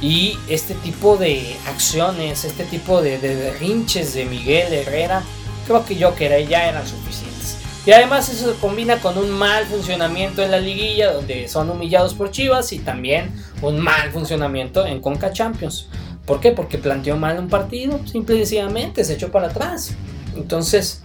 Y 0.00 0.38
este 0.49 0.75
tipo 0.75 1.16
de 1.16 1.56
acciones, 1.66 2.44
este 2.44 2.64
tipo 2.64 3.00
de, 3.00 3.18
derrinches 3.18 4.14
de 4.14 4.26
Miguel 4.26 4.73
Herrera, 4.73 5.23
creo 5.66 5.85
que 5.85 5.97
yo 5.97 6.14
que 6.14 6.47
ya 6.47 6.68
eran 6.68 6.87
suficientes. 6.87 7.56
Y 7.87 7.92
además 7.92 8.28
eso 8.28 8.52
se 8.52 8.59
combina 8.61 8.99
con 8.99 9.18
un 9.18 9.30
mal 9.30 9.66
funcionamiento 9.66 10.42
en 10.42 10.50
la 10.50 10.59
liguilla, 10.59 11.12
donde 11.12 11.49
son 11.49 11.71
humillados 11.71 12.14
por 12.14 12.30
Chivas, 12.30 12.73
y 12.73 12.78
también 12.78 13.30
un 13.62 13.78
mal 13.78 14.11
funcionamiento 14.11 14.87
en 14.87 15.00
Conca 15.00 15.33
Champions. 15.33 15.87
¿Por 16.25 16.40
qué? 16.40 16.52
Porque 16.52 16.78
planteó 16.78 17.16
mal 17.16 17.38
un 17.38 17.49
partido, 17.49 18.00
simple 18.06 18.37
y 18.37 18.38
sencillamente, 18.40 19.04
se 19.04 19.14
echó 19.14 19.30
para 19.30 19.49
atrás. 19.49 19.92
Entonces, 20.35 21.02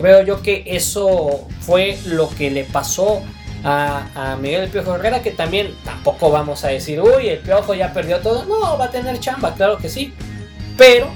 Creo 0.00 0.22
yo 0.22 0.42
que 0.42 0.64
eso 0.66 1.46
fue 1.60 1.98
lo 2.06 2.30
que 2.30 2.50
le 2.50 2.64
pasó 2.64 3.22
a, 3.62 4.38
Miguel 4.40 4.62
el 4.62 4.70
Piojo 4.70 4.94
Herrera, 4.94 5.20
que 5.20 5.30
también 5.30 5.74
tampoco 5.84 6.30
vamos 6.30 6.64
a 6.64 6.68
decir, 6.68 7.00
uy, 7.00 7.28
el 7.28 7.38
Piojo 7.38 7.74
ya 7.74 7.92
perdió 7.92 8.20
todo. 8.20 8.44
No, 8.46 8.78
va 8.78 8.86
a 8.86 8.90
tener 8.90 9.20
chamba, 9.20 9.54
claro 9.54 9.76
que 9.76 9.90
sí. 9.90 10.14
Pero 10.78 11.08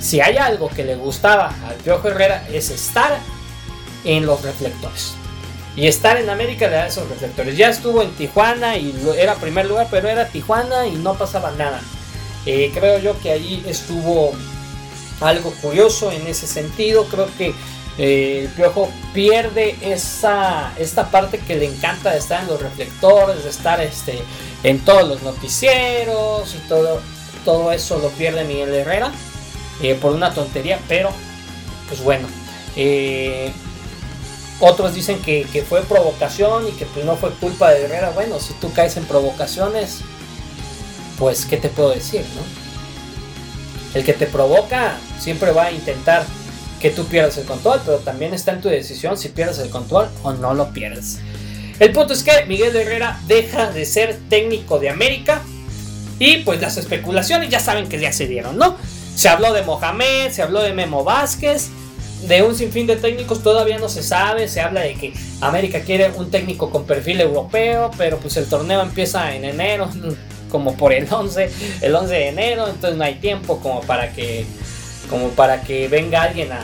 si 0.00 0.20
hay 0.20 0.36
algo 0.36 0.68
que 0.68 0.84
le 0.84 0.94
gustaba 0.94 1.52
al 1.66 1.74
Piojo 1.76 2.08
Herrera 2.08 2.46
es 2.52 2.70
estar 2.70 3.18
en 4.04 4.26
los 4.26 4.42
reflectores. 4.42 5.14
Y 5.76 5.88
estar 5.88 6.16
en 6.16 6.30
América 6.30 6.68
le 6.68 6.76
da 6.76 6.86
esos 6.86 7.08
reflectores. 7.08 7.56
Ya 7.56 7.68
estuvo 7.68 8.00
en 8.02 8.10
Tijuana 8.12 8.76
y 8.76 8.94
era 9.18 9.34
primer 9.34 9.66
lugar, 9.66 9.88
pero 9.90 10.08
era 10.08 10.28
Tijuana 10.28 10.86
y 10.86 10.92
no 10.92 11.14
pasaba 11.14 11.50
nada. 11.50 11.80
Eh, 12.46 12.70
creo 12.72 13.00
yo 13.00 13.18
que 13.20 13.32
ahí 13.32 13.64
estuvo 13.66 14.30
algo 15.20 15.52
curioso 15.60 16.12
en 16.12 16.24
ese 16.28 16.46
sentido. 16.46 17.06
Creo 17.06 17.26
que 17.36 17.54
el 17.96 18.48
Piojo 18.48 18.90
pierde 19.12 19.76
esa, 19.80 20.72
esta 20.78 21.10
parte 21.10 21.38
que 21.38 21.56
le 21.56 21.66
encanta 21.66 22.10
de 22.10 22.18
estar 22.18 22.42
en 22.42 22.48
los 22.48 22.60
reflectores, 22.60 23.44
de 23.44 23.50
estar 23.50 23.80
este, 23.80 24.20
en 24.62 24.80
todos 24.80 25.08
los 25.08 25.22
noticieros 25.22 26.54
y 26.54 26.68
todo, 26.68 27.00
todo 27.44 27.70
eso 27.72 27.98
lo 27.98 28.08
pierde 28.08 28.44
Miguel 28.44 28.74
Herrera 28.74 29.12
eh, 29.82 29.94
por 29.94 30.12
una 30.12 30.32
tontería, 30.32 30.80
pero 30.88 31.10
pues 31.88 32.02
bueno. 32.02 32.26
Eh, 32.76 33.52
otros 34.60 34.94
dicen 34.94 35.20
que, 35.20 35.64
fue 35.68 35.82
provocación 35.82 36.68
y 36.68 36.72
que 36.72 36.86
pues 36.86 37.04
no 37.04 37.16
fue 37.16 37.30
culpa 37.34 37.70
de 37.70 37.84
Herrera. 37.84 38.10
Bueno, 38.10 38.38
si 38.38 38.54
tú 38.54 38.72
caes 38.72 38.96
en 38.96 39.04
provocaciones, 39.04 40.00
pues 41.18 41.44
qué 41.44 41.56
te 41.56 41.68
puedo 41.68 41.90
decir, 41.90 42.22
¿no? 42.34 42.42
El 43.98 44.04
que 44.04 44.12
te 44.12 44.26
provoca 44.26 44.96
siempre 45.18 45.52
va 45.52 45.64
a 45.64 45.72
intentar 45.72 46.24
que 46.84 46.90
tú 46.90 47.06
pierdas 47.06 47.38
el 47.38 47.46
control, 47.46 47.80
pero 47.82 47.96
también 48.00 48.34
está 48.34 48.52
en 48.52 48.60
tu 48.60 48.68
decisión 48.68 49.16
si 49.16 49.30
pierdes 49.30 49.58
el 49.58 49.70
control 49.70 50.06
o 50.22 50.34
no 50.34 50.52
lo 50.52 50.68
pierdes. 50.74 51.18
El 51.80 51.92
punto 51.92 52.12
es 52.12 52.22
que 52.22 52.44
Miguel 52.44 52.76
Herrera 52.76 53.18
deja 53.26 53.70
de 53.70 53.86
ser 53.86 54.18
técnico 54.28 54.78
de 54.78 54.90
América 54.90 55.40
y 56.18 56.42
pues 56.42 56.60
las 56.60 56.76
especulaciones 56.76 57.48
ya 57.48 57.58
saben 57.58 57.88
que 57.88 57.98
ya 57.98 58.12
se 58.12 58.26
dieron, 58.26 58.58
¿no? 58.58 58.76
Se 59.16 59.30
habló 59.30 59.54
de 59.54 59.62
Mohamed, 59.62 60.30
se 60.30 60.42
habló 60.42 60.60
de 60.60 60.74
Memo 60.74 61.04
Vázquez, 61.04 61.70
de 62.28 62.42
un 62.42 62.54
sinfín 62.54 62.86
de 62.86 62.96
técnicos 62.96 63.42
todavía 63.42 63.78
no 63.78 63.88
se 63.88 64.02
sabe, 64.02 64.46
se 64.46 64.60
habla 64.60 64.82
de 64.82 64.92
que 64.96 65.14
América 65.40 65.80
quiere 65.80 66.10
un 66.10 66.30
técnico 66.30 66.68
con 66.68 66.84
perfil 66.84 67.22
europeo, 67.22 67.92
pero 67.96 68.18
pues 68.18 68.36
el 68.36 68.44
torneo 68.44 68.82
empieza 68.82 69.34
en 69.34 69.46
enero, 69.46 69.88
como 70.50 70.76
por 70.76 70.92
el 70.92 71.10
11, 71.10 71.50
el 71.80 71.94
11 71.94 72.12
de 72.14 72.28
enero, 72.28 72.68
entonces 72.68 72.98
no 72.98 73.04
hay 73.04 73.14
tiempo 73.14 73.58
como 73.60 73.80
para 73.80 74.12
que 74.12 74.44
como 75.14 75.28
para 75.28 75.62
que 75.62 75.86
venga 75.86 76.22
alguien 76.22 76.50
a 76.50 76.60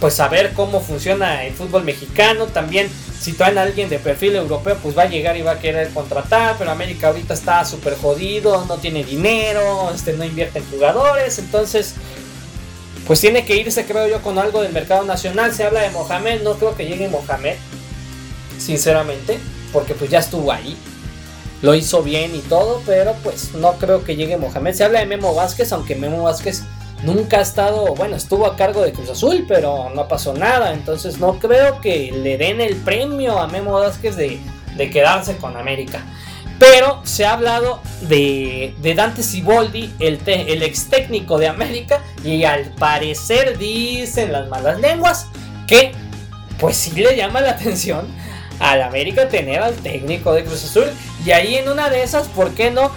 pues 0.00 0.14
saber 0.14 0.54
cómo 0.54 0.80
funciona 0.80 1.44
el 1.44 1.52
fútbol 1.52 1.84
mexicano. 1.84 2.46
También 2.46 2.88
si 3.20 3.34
traen 3.34 3.58
a 3.58 3.62
alguien 3.62 3.90
de 3.90 3.98
perfil 3.98 4.36
europeo, 4.36 4.78
pues 4.82 4.96
va 4.96 5.02
a 5.02 5.08
llegar 5.10 5.36
y 5.36 5.42
va 5.42 5.52
a 5.52 5.58
querer 5.58 5.90
contratar. 5.90 6.56
Pero 6.58 6.70
América 6.70 7.08
ahorita 7.08 7.34
está 7.34 7.66
súper 7.66 7.98
jodido, 7.98 8.64
no 8.64 8.78
tiene 8.78 9.04
dinero, 9.04 9.90
este, 9.94 10.14
no 10.14 10.24
invierte 10.24 10.60
en 10.60 10.70
jugadores. 10.70 11.38
Entonces, 11.38 11.96
pues 13.06 13.20
tiene 13.20 13.44
que 13.44 13.56
irse, 13.56 13.84
creo 13.84 14.08
yo, 14.08 14.22
con 14.22 14.38
algo 14.38 14.62
del 14.62 14.72
mercado 14.72 15.04
nacional. 15.04 15.52
Se 15.52 15.64
habla 15.64 15.82
de 15.82 15.90
Mohamed, 15.90 16.40
no 16.40 16.54
creo 16.54 16.74
que 16.74 16.86
llegue 16.86 17.08
Mohamed, 17.08 17.56
sinceramente, 18.58 19.38
porque 19.70 19.92
pues 19.92 20.08
ya 20.08 20.20
estuvo 20.20 20.50
ahí. 20.50 20.78
Lo 21.60 21.74
hizo 21.74 22.02
bien 22.02 22.34
y 22.34 22.38
todo, 22.38 22.80
pero 22.86 23.14
pues 23.22 23.52
no 23.52 23.74
creo 23.74 24.02
que 24.02 24.16
llegue 24.16 24.38
Mohamed. 24.38 24.72
Se 24.72 24.84
habla 24.84 25.00
de 25.00 25.06
Memo 25.06 25.34
Vázquez, 25.34 25.72
aunque 25.72 25.94
Memo 25.94 26.22
Vázquez 26.22 26.62
nunca 27.02 27.38
ha 27.38 27.42
estado, 27.42 27.94
bueno, 27.94 28.16
estuvo 28.16 28.46
a 28.46 28.56
cargo 28.56 28.82
de 28.82 28.92
Cruz 28.92 29.10
Azul, 29.10 29.44
pero 29.46 29.90
no 29.94 30.08
pasó 30.08 30.34
nada. 30.34 30.72
Entonces 30.72 31.18
no 31.18 31.38
creo 31.38 31.80
que 31.80 32.12
le 32.12 32.36
den 32.36 32.60
el 32.60 32.76
premio 32.76 33.38
a 33.38 33.46
Memo 33.46 33.72
Vázquez 33.72 34.16
de, 34.16 34.40
quedarse 34.90 35.36
con 35.36 35.56
América. 35.56 36.02
Pero 36.58 37.00
se 37.04 37.24
ha 37.24 37.34
hablado 37.34 37.80
de, 38.02 38.74
Dante 38.96 39.22
Siboldi, 39.22 39.94
el, 40.00 40.20
el 40.26 40.62
ex 40.62 40.88
técnico 40.88 41.38
de 41.38 41.48
América, 41.48 42.00
y 42.24 42.44
al 42.44 42.72
parecer 42.74 43.58
dicen 43.58 44.32
las 44.32 44.48
malas 44.48 44.80
lenguas 44.80 45.28
que 45.66 45.92
pues 46.58 46.76
sí 46.76 46.90
le 46.90 47.16
llama 47.16 47.40
la 47.40 47.50
atención 47.50 48.06
al 48.58 48.82
América 48.82 49.28
tener 49.28 49.62
al 49.62 49.74
técnico 49.74 50.32
de 50.32 50.44
Cruz 50.44 50.64
Azul. 50.64 50.86
Y 51.24 51.30
ahí 51.30 51.56
en 51.56 51.68
una 51.68 51.90
de 51.90 52.02
esas, 52.02 52.28
¿por 52.28 52.50
qué 52.52 52.70
no? 52.70 52.90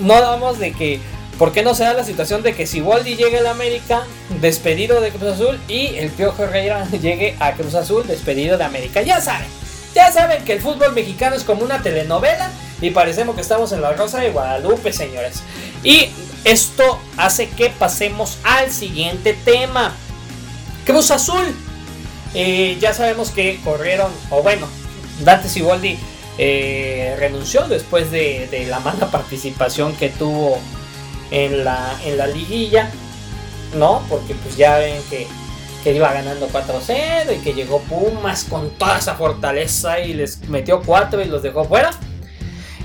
No 0.00 0.20
damos 0.20 0.58
de 0.58 0.72
que 0.72 1.00
¿Por 1.40 1.52
qué 1.52 1.62
no 1.62 1.74
se 1.74 1.84
da 1.84 1.94
la 1.94 2.04
situación 2.04 2.42
de 2.42 2.52
que 2.52 2.66
si 2.66 2.82
Waldi 2.82 3.16
llegue 3.16 3.38
a 3.38 3.40
la 3.40 3.52
América, 3.52 4.04
despedido 4.42 5.00
de 5.00 5.08
Cruz 5.08 5.32
Azul, 5.32 5.58
y 5.68 5.96
el 5.96 6.10
Piojo 6.10 6.44
Herrera 6.44 6.86
llegue 6.90 7.34
a 7.40 7.52
Cruz 7.52 7.74
Azul, 7.74 8.06
despedido 8.06 8.58
de 8.58 8.64
América? 8.64 9.00
Ya 9.00 9.22
saben, 9.22 9.48
ya 9.94 10.12
saben 10.12 10.44
que 10.44 10.52
el 10.52 10.60
fútbol 10.60 10.92
mexicano 10.92 11.34
es 11.34 11.42
como 11.42 11.64
una 11.64 11.82
telenovela 11.82 12.50
y 12.82 12.90
parecemos 12.90 13.36
que 13.36 13.40
estamos 13.40 13.72
en 13.72 13.80
la 13.80 13.94
Rosa 13.94 14.20
de 14.20 14.28
Guadalupe, 14.28 14.92
señores. 14.92 15.42
Y 15.82 16.10
esto 16.44 17.00
hace 17.16 17.48
que 17.48 17.70
pasemos 17.70 18.36
al 18.44 18.70
siguiente 18.70 19.32
tema. 19.32 19.94
Cruz 20.84 21.10
Azul. 21.10 21.56
Eh, 22.34 22.76
ya 22.80 22.92
sabemos 22.92 23.30
que 23.30 23.58
corrieron, 23.64 24.12
o 24.28 24.42
bueno, 24.42 24.68
Dante 25.20 25.48
Siboldi 25.48 25.98
eh, 26.36 27.16
renunció 27.18 27.66
después 27.66 28.10
de 28.10 28.66
la 28.68 28.80
mala 28.80 29.06
participación 29.10 29.96
que 29.96 30.10
tuvo 30.10 30.60
en 31.30 31.64
la, 31.64 31.98
en 32.04 32.18
la 32.18 32.26
liguilla, 32.26 32.90
¿no? 33.76 34.02
Porque 34.08 34.34
pues 34.34 34.56
ya 34.56 34.78
ven 34.78 35.00
que, 35.08 35.26
que 35.82 35.94
iba 35.94 36.12
ganando 36.12 36.48
4-0 36.48 37.36
y 37.36 37.38
que 37.42 37.52
llegó 37.52 37.80
Pumas 37.80 38.44
con 38.44 38.70
toda 38.70 38.98
esa 38.98 39.14
fortaleza 39.14 40.00
y 40.00 40.14
les 40.14 40.48
metió 40.48 40.82
4 40.82 41.22
y 41.22 41.26
los 41.26 41.42
dejó 41.42 41.64
fuera. 41.64 41.90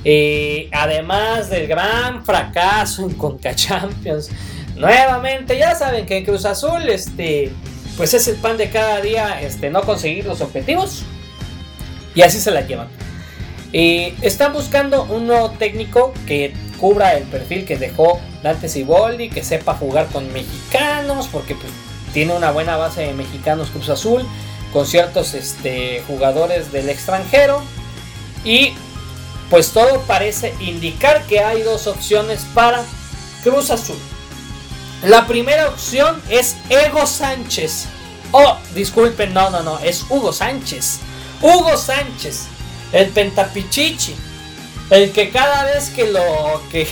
Eh, 0.03 0.69
además 0.71 1.49
del 1.49 1.67
gran 1.67 2.23
fracaso 2.23 3.03
en 3.03 3.15
Conca 3.15 3.55
Champions 3.55 4.29
nuevamente, 4.75 5.57
ya 5.57 5.73
saben 5.73 6.05
que 6.05 6.17
en 6.17 6.25
Cruz 6.25 6.45
Azul, 6.45 6.87
este, 6.89 7.51
pues 7.97 8.13
es 8.13 8.27
el 8.27 8.35
pan 8.35 8.57
de 8.57 8.69
cada 8.69 9.01
día, 9.01 9.41
este, 9.41 9.69
no 9.69 9.81
conseguir 9.81 10.25
los 10.25 10.41
objetivos. 10.41 11.03
Y 12.13 12.21
así 12.21 12.39
se 12.39 12.51
la 12.51 12.61
llevan. 12.61 12.87
Están 13.77 14.53
buscando 14.53 15.03
un 15.03 15.27
nuevo 15.27 15.49
técnico 15.49 16.13
que 16.25 16.53
cubra 16.79 17.17
el 17.17 17.23
perfil 17.23 17.65
que 17.65 17.75
dejó 17.75 18.21
Dante 18.41 18.69
Siboldi, 18.69 19.29
que 19.29 19.43
sepa 19.43 19.73
jugar 19.73 20.07
con 20.07 20.31
mexicanos, 20.31 21.27
porque 21.29 21.55
pues, 21.55 21.73
tiene 22.13 22.33
una 22.33 22.51
buena 22.51 22.77
base 22.77 23.01
de 23.01 23.13
mexicanos 23.13 23.71
Cruz 23.71 23.89
Azul, 23.89 24.25
con 24.71 24.85
ciertos 24.85 25.33
este, 25.33 26.01
jugadores 26.07 26.71
del 26.71 26.87
extranjero. 26.87 27.61
Y 28.45 28.71
pues 29.49 29.71
todo 29.71 29.99
parece 30.03 30.53
indicar 30.61 31.23
que 31.23 31.41
hay 31.41 31.61
dos 31.61 31.87
opciones 31.87 32.45
para 32.53 32.81
Cruz 33.43 33.71
Azul. 33.71 33.97
La 35.03 35.27
primera 35.27 35.67
opción 35.67 36.21
es 36.29 36.55
Ego 36.69 37.05
Sánchez. 37.05 37.87
Oh, 38.31 38.57
disculpen, 38.73 39.33
no, 39.33 39.49
no, 39.49 39.63
no, 39.63 39.79
es 39.79 40.05
Hugo 40.09 40.31
Sánchez. 40.31 40.99
Hugo 41.41 41.75
Sánchez, 41.75 42.47
el 42.91 43.09
pentapichichi. 43.09 44.15
El 44.89 45.11
que 45.11 45.31
cada 45.31 45.65
vez 45.65 45.89
que 45.89 46.11
lo 46.11 46.61
que, 46.71 46.85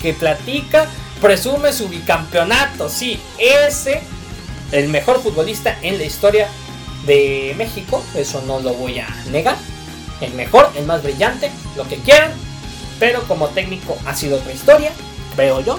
que, 0.00 0.14
platica 0.14 0.88
presume 1.20 1.72
su 1.72 1.88
bicampeonato. 1.88 2.88
Sí, 2.88 3.20
ese, 3.38 4.02
el 4.72 4.88
mejor 4.88 5.22
futbolista 5.22 5.78
en 5.82 5.98
la 5.98 6.04
historia 6.04 6.48
de 7.06 7.54
México. 7.56 8.02
Eso 8.14 8.42
no 8.46 8.60
lo 8.60 8.74
voy 8.74 8.98
a 8.98 9.08
negar. 9.30 9.56
El 10.20 10.34
mejor, 10.34 10.70
el 10.76 10.86
más 10.86 11.02
brillante, 11.02 11.50
lo 11.76 11.86
que 11.88 11.96
quieran. 11.96 12.32
Pero 12.98 13.22
como 13.26 13.48
técnico 13.48 13.96
ha 14.04 14.14
sido 14.14 14.36
otra 14.36 14.52
historia, 14.52 14.92
veo 15.36 15.60
yo. 15.60 15.78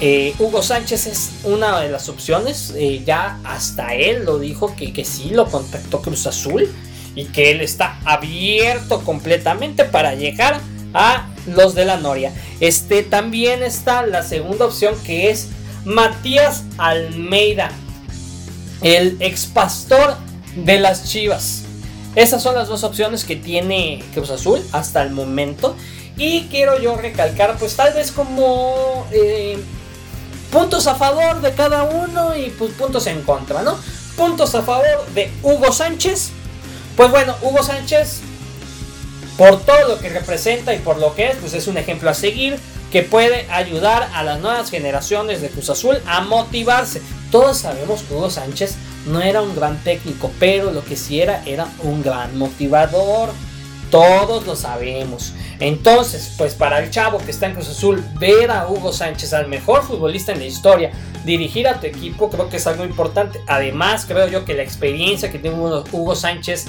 Eh, 0.00 0.34
Hugo 0.38 0.62
Sánchez 0.62 1.06
es 1.06 1.30
una 1.44 1.80
de 1.80 1.90
las 1.90 2.08
opciones. 2.08 2.72
Eh, 2.76 3.02
ya 3.04 3.38
hasta 3.44 3.94
él 3.94 4.24
lo 4.24 4.38
dijo 4.38 4.74
que, 4.74 4.92
que 4.92 5.04
sí 5.04 5.30
lo 5.30 5.46
contactó 5.50 6.00
Cruz 6.00 6.26
Azul 6.26 6.72
y 7.14 7.26
que 7.26 7.50
él 7.50 7.60
está 7.60 7.98
abierto 8.04 9.02
completamente 9.04 9.84
para 9.84 10.14
llegar 10.14 10.60
a 10.94 11.28
los 11.46 11.74
de 11.74 11.84
la 11.84 11.96
Noria. 11.96 12.32
Este 12.60 13.02
también 13.02 13.62
está 13.62 14.06
la 14.06 14.22
segunda 14.22 14.66
opción 14.66 14.94
que 15.04 15.30
es 15.30 15.48
Matías 15.84 16.64
Almeida, 16.78 17.70
el 18.82 19.16
ex 19.20 19.46
pastor 19.46 20.16
de 20.56 20.78
las 20.78 21.08
Chivas. 21.08 21.64
Esas 22.14 22.42
son 22.42 22.54
las 22.54 22.68
dos 22.68 22.84
opciones 22.84 23.24
que 23.24 23.36
tiene 23.36 24.04
Cruz 24.12 24.30
Azul 24.30 24.62
hasta 24.72 25.02
el 25.02 25.10
momento. 25.10 25.76
Y 26.16 26.42
quiero 26.44 26.78
yo 26.78 26.96
recalcar, 26.96 27.56
pues 27.58 27.74
tal 27.74 27.94
vez 27.94 28.12
como 28.12 29.06
eh, 29.12 29.58
puntos 30.50 30.86
a 30.86 30.94
favor 30.94 31.40
de 31.40 31.52
cada 31.52 31.84
uno 31.84 32.36
y 32.36 32.50
pues 32.50 32.72
puntos 32.72 33.06
en 33.06 33.22
contra, 33.22 33.62
¿no? 33.62 33.78
Puntos 34.14 34.54
a 34.54 34.62
favor 34.62 35.06
de 35.14 35.30
Hugo 35.42 35.72
Sánchez 35.72 36.32
pues 37.02 37.10
bueno, 37.10 37.34
Hugo 37.42 37.64
Sánchez, 37.64 38.20
por 39.36 39.60
todo 39.62 39.88
lo 39.88 39.98
que 39.98 40.08
representa 40.08 40.72
y 40.72 40.78
por 40.78 40.98
lo 40.98 41.16
que 41.16 41.30
es, 41.30 41.36
pues 41.38 41.52
es 41.52 41.66
un 41.66 41.76
ejemplo 41.76 42.08
a 42.08 42.14
seguir 42.14 42.60
que 42.92 43.02
puede 43.02 43.50
ayudar 43.50 44.08
a 44.14 44.22
las 44.22 44.38
nuevas 44.38 44.70
generaciones 44.70 45.40
de 45.40 45.48
Cruz 45.48 45.68
Azul 45.68 45.98
a 46.06 46.20
motivarse. 46.20 47.02
Todos 47.32 47.58
sabemos 47.58 48.02
que 48.02 48.14
Hugo 48.14 48.30
Sánchez 48.30 48.76
no 49.08 49.20
era 49.20 49.42
un 49.42 49.56
gran 49.56 49.82
técnico, 49.82 50.30
pero 50.38 50.70
lo 50.70 50.84
que 50.84 50.94
sí 50.94 51.20
era 51.20 51.42
era 51.44 51.66
un 51.82 52.04
gran 52.04 52.38
motivador. 52.38 53.30
Todos 53.92 54.46
lo 54.46 54.56
sabemos. 54.56 55.34
Entonces, 55.60 56.32
pues 56.38 56.54
para 56.54 56.78
el 56.78 56.90
chavo 56.90 57.18
que 57.18 57.30
está 57.30 57.44
en 57.44 57.52
Cruz 57.52 57.68
Azul, 57.68 58.02
ver 58.18 58.50
a 58.50 58.66
Hugo 58.66 58.90
Sánchez, 58.90 59.34
al 59.34 59.48
mejor 59.48 59.82
futbolista 59.82 60.32
en 60.32 60.38
la 60.38 60.46
historia, 60.46 60.92
dirigir 61.26 61.68
a 61.68 61.78
tu 61.78 61.86
equipo, 61.88 62.30
creo 62.30 62.48
que 62.48 62.56
es 62.56 62.66
algo 62.66 62.86
importante. 62.86 63.42
Además, 63.46 64.06
creo 64.08 64.28
yo 64.28 64.46
que 64.46 64.54
la 64.54 64.62
experiencia 64.62 65.30
que 65.30 65.38
tiene 65.38 65.58
Hugo 65.58 66.16
Sánchez, 66.16 66.68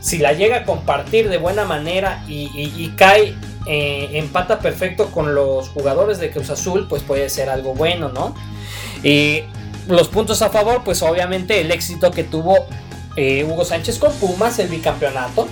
si 0.00 0.18
la 0.18 0.32
llega 0.32 0.56
a 0.56 0.64
compartir 0.64 1.28
de 1.28 1.38
buena 1.38 1.64
manera 1.64 2.24
y, 2.26 2.92
cae, 2.96 3.36
eh, 3.68 4.08
empata 4.14 4.58
perfecto 4.58 5.12
con 5.12 5.32
los 5.32 5.68
jugadores 5.68 6.18
de 6.18 6.32
Cruz 6.32 6.50
Azul, 6.50 6.88
pues 6.88 7.04
puede 7.04 7.30
ser 7.30 7.50
algo 7.50 7.74
bueno, 7.74 8.08
¿no? 8.08 8.34
Y 9.04 9.44
los 9.86 10.08
puntos 10.08 10.42
a 10.42 10.50
favor, 10.50 10.82
pues 10.82 11.02
obviamente 11.02 11.60
el 11.60 11.70
éxito 11.70 12.10
que 12.10 12.24
tuvo 12.24 12.66
eh, 13.14 13.46
Hugo 13.48 13.64
Sánchez 13.64 14.00
con 14.00 14.12
Pumas, 14.14 14.58
el 14.58 14.66
bicampeonato 14.66 15.46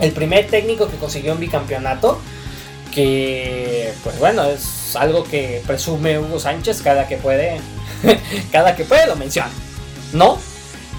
el 0.00 0.12
primer 0.12 0.46
técnico 0.46 0.88
que 0.88 0.96
consiguió 0.96 1.32
un 1.32 1.40
bicampeonato, 1.40 2.20
que 2.94 3.92
pues 4.02 4.18
bueno, 4.18 4.44
es 4.44 4.96
algo 4.96 5.24
que 5.24 5.62
presume 5.66 6.18
Hugo 6.18 6.38
Sánchez 6.38 6.82
cada 6.82 7.06
que 7.06 7.16
puede, 7.16 7.60
cada 8.52 8.74
que 8.76 8.84
puede 8.84 9.06
lo 9.06 9.16
menciona, 9.16 9.50
¿no? 10.12 10.38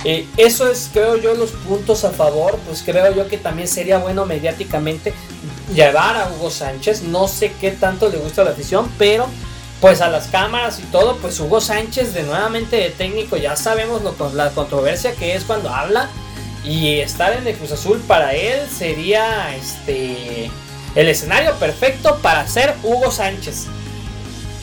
Eh, 0.06 0.26
eso 0.38 0.72
es, 0.72 0.90
creo 0.94 1.18
yo, 1.18 1.34
los 1.34 1.52
puntos 1.52 2.06
a 2.06 2.12
favor. 2.12 2.58
Pues 2.66 2.84
creo 2.84 3.14
yo 3.14 3.28
que 3.28 3.38
también 3.38 3.68
sería 3.68 3.98
bueno 3.98 4.26
mediáticamente 4.26 5.14
llevar 5.74 6.16
a 6.16 6.30
Hugo 6.30 6.50
Sánchez. 6.50 7.04
No 7.04 7.28
sé 7.28 7.52
qué 7.60 7.72
tanto 7.72 8.10
le 8.10 8.18
gusta 8.18 8.44
la 8.44 8.52
afición, 8.52 8.90
pero 8.98 9.28
pues 9.82 10.02
a 10.02 10.10
las 10.10 10.28
cámaras 10.28 10.80
y 10.80 10.84
todo, 10.84 11.18
pues 11.18 11.40
Hugo 11.40 11.62
Sánchez 11.62 12.14
de 12.14 12.24
nuevamente 12.24 12.76
de 12.76 12.90
técnico, 12.90 13.38
ya 13.38 13.56
sabemos 13.56 14.02
lo, 14.02 14.14
la 14.34 14.50
controversia 14.50 15.14
que 15.16 15.36
es 15.36 15.46
cuando 15.46 15.70
habla 15.70 16.10
y 16.70 17.00
estar 17.00 17.34
en 17.34 17.48
el 17.48 17.56
Cruz 17.56 17.72
Azul 17.72 18.00
para 18.08 18.36
él 18.36 18.70
sería 18.70 19.56
este 19.56 20.52
el 20.94 21.08
escenario 21.08 21.56
perfecto 21.56 22.20
para 22.22 22.48
ser 22.48 22.76
Hugo 22.84 23.10
Sánchez. 23.10 23.66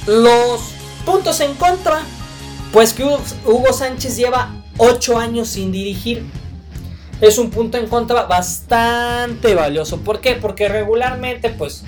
Los 0.07 0.61
puntos 1.05 1.40
en 1.40 1.55
contra, 1.55 2.03
pues 2.73 2.92
que 2.92 3.03
Hugo 3.03 3.73
Sánchez 3.73 4.16
lleva 4.16 4.55
8 4.77 5.19
años 5.19 5.49
sin 5.49 5.73
dirigir. 5.73 6.25
Es 7.21 7.38
un 7.38 7.51
punto 7.51 7.77
en 7.77 7.88
contra 7.88 8.23
bastante 8.23 9.55
valioso. 9.55 9.99
¿Por 10.01 10.21
qué? 10.21 10.35
Porque 10.35 10.69
regularmente, 10.69 11.49
pues, 11.51 11.83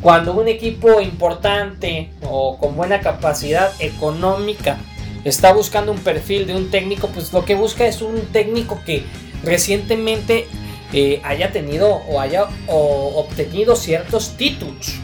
cuando 0.00 0.34
un 0.34 0.46
equipo 0.46 1.00
importante 1.00 2.10
o 2.22 2.58
con 2.58 2.76
buena 2.76 3.00
capacidad 3.00 3.72
económica 3.80 4.76
está 5.24 5.52
buscando 5.52 5.90
un 5.90 5.98
perfil 5.98 6.46
de 6.46 6.54
un 6.54 6.70
técnico, 6.70 7.08
pues 7.08 7.32
lo 7.32 7.44
que 7.44 7.56
busca 7.56 7.86
es 7.86 8.02
un 8.02 8.20
técnico 8.26 8.80
que 8.84 9.04
recientemente 9.46 10.46
eh, 10.92 11.20
haya 11.24 11.52
tenido 11.52 11.88
o 11.88 12.20
haya 12.20 12.48
obtenido 12.68 13.76
ciertos 13.76 14.36
títulos, 14.36 14.94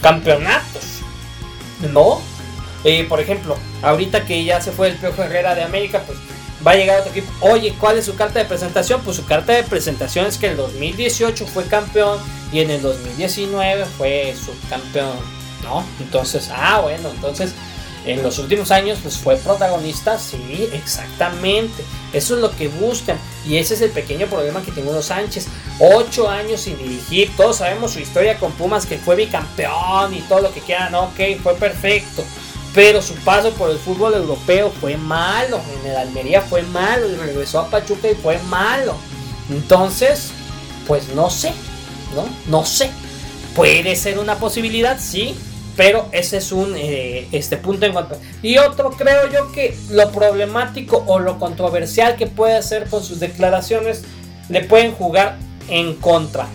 campeonatos, 0.00 1.00
¿no? 1.92 2.20
Eh, 2.84 3.04
por 3.08 3.20
ejemplo, 3.20 3.56
ahorita 3.82 4.24
que 4.24 4.44
ya 4.44 4.60
se 4.60 4.72
fue 4.72 4.88
el 4.88 4.96
Piojo 4.96 5.22
Herrera 5.22 5.54
de 5.54 5.62
América, 5.62 6.02
pues 6.06 6.18
va 6.66 6.72
a 6.72 6.76
llegar 6.76 7.00
otro 7.00 7.10
equipo. 7.10 7.32
Oye, 7.40 7.74
¿cuál 7.78 7.98
es 7.98 8.06
su 8.06 8.16
carta 8.16 8.38
de 8.38 8.44
presentación? 8.44 9.02
Pues 9.02 9.16
su 9.16 9.24
carta 9.24 9.52
de 9.52 9.62
presentación 9.64 10.26
es 10.26 10.38
que 10.38 10.46
en 10.46 10.52
el 10.52 10.58
2018 10.58 11.46
fue 11.46 11.64
campeón 11.64 12.18
y 12.52 12.60
en 12.60 12.70
el 12.70 12.82
2019 12.82 13.84
fue 13.98 14.34
subcampeón, 14.34 15.16
¿no? 15.62 15.84
Entonces, 16.00 16.50
ah, 16.52 16.80
bueno, 16.80 17.10
entonces 17.10 17.52
en 18.04 18.22
los 18.22 18.38
últimos 18.38 18.72
años 18.72 18.98
pues 19.02 19.16
fue 19.16 19.36
protagonista, 19.36 20.18
sí, 20.18 20.68
exactamente. 20.72 21.84
Eso 22.12 22.34
es 22.34 22.40
lo 22.40 22.50
que 22.56 22.68
buscan 22.68 23.16
y 23.46 23.56
ese 23.56 23.74
es 23.74 23.80
el 23.80 23.90
pequeño 23.90 24.26
problema 24.26 24.62
que 24.62 24.72
tiene 24.72 24.90
Hugo 24.90 25.02
Sánchez. 25.02 25.46
Ocho 25.78 26.28
años 26.28 26.60
sin 26.60 26.78
dirigir, 26.78 27.30
todos 27.36 27.56
sabemos 27.58 27.92
su 27.92 28.00
historia 28.00 28.38
con 28.38 28.52
Pumas 28.52 28.86
que 28.86 28.98
fue 28.98 29.16
bicampeón 29.16 30.14
y 30.14 30.20
todo 30.22 30.40
lo 30.40 30.54
que 30.54 30.60
quieran, 30.60 30.94
ok, 30.94 31.18
fue 31.42 31.54
perfecto. 31.54 32.24
Pero 32.74 33.02
su 33.02 33.14
paso 33.16 33.50
por 33.52 33.70
el 33.70 33.78
fútbol 33.78 34.14
europeo 34.14 34.72
fue 34.80 34.96
malo, 34.96 35.60
en 35.80 35.90
el 35.90 35.96
Almería 35.96 36.40
fue 36.40 36.62
malo, 36.62 37.10
y 37.10 37.16
regresó 37.16 37.60
a 37.60 37.68
Pachuca 37.68 38.10
y 38.10 38.14
fue 38.14 38.38
malo. 38.48 38.94
Entonces, 39.50 40.30
pues 40.86 41.08
no 41.08 41.28
sé, 41.28 41.52
¿no? 42.14 42.26
No 42.46 42.64
sé. 42.64 42.90
Puede 43.54 43.94
ser 43.96 44.18
una 44.18 44.36
posibilidad, 44.36 44.98
sí, 44.98 45.36
pero 45.82 46.08
ese 46.12 46.36
es 46.36 46.52
un 46.52 46.76
eh, 46.76 47.26
este 47.32 47.56
punto 47.56 47.86
en 47.86 47.92
cuanto. 47.92 48.16
Y 48.40 48.58
otro, 48.58 48.90
creo 48.90 49.28
yo 49.32 49.50
que 49.50 49.76
lo 49.90 50.12
problemático 50.12 51.02
o 51.08 51.18
lo 51.18 51.40
controversial 51.40 52.14
que 52.14 52.28
puede 52.28 52.56
hacer 52.56 52.88
con 52.88 53.02
sus 53.02 53.18
declaraciones 53.18 54.04
le 54.48 54.62
pueden 54.62 54.92
jugar 54.92 55.38
en 55.68 55.94
contra 55.94 56.46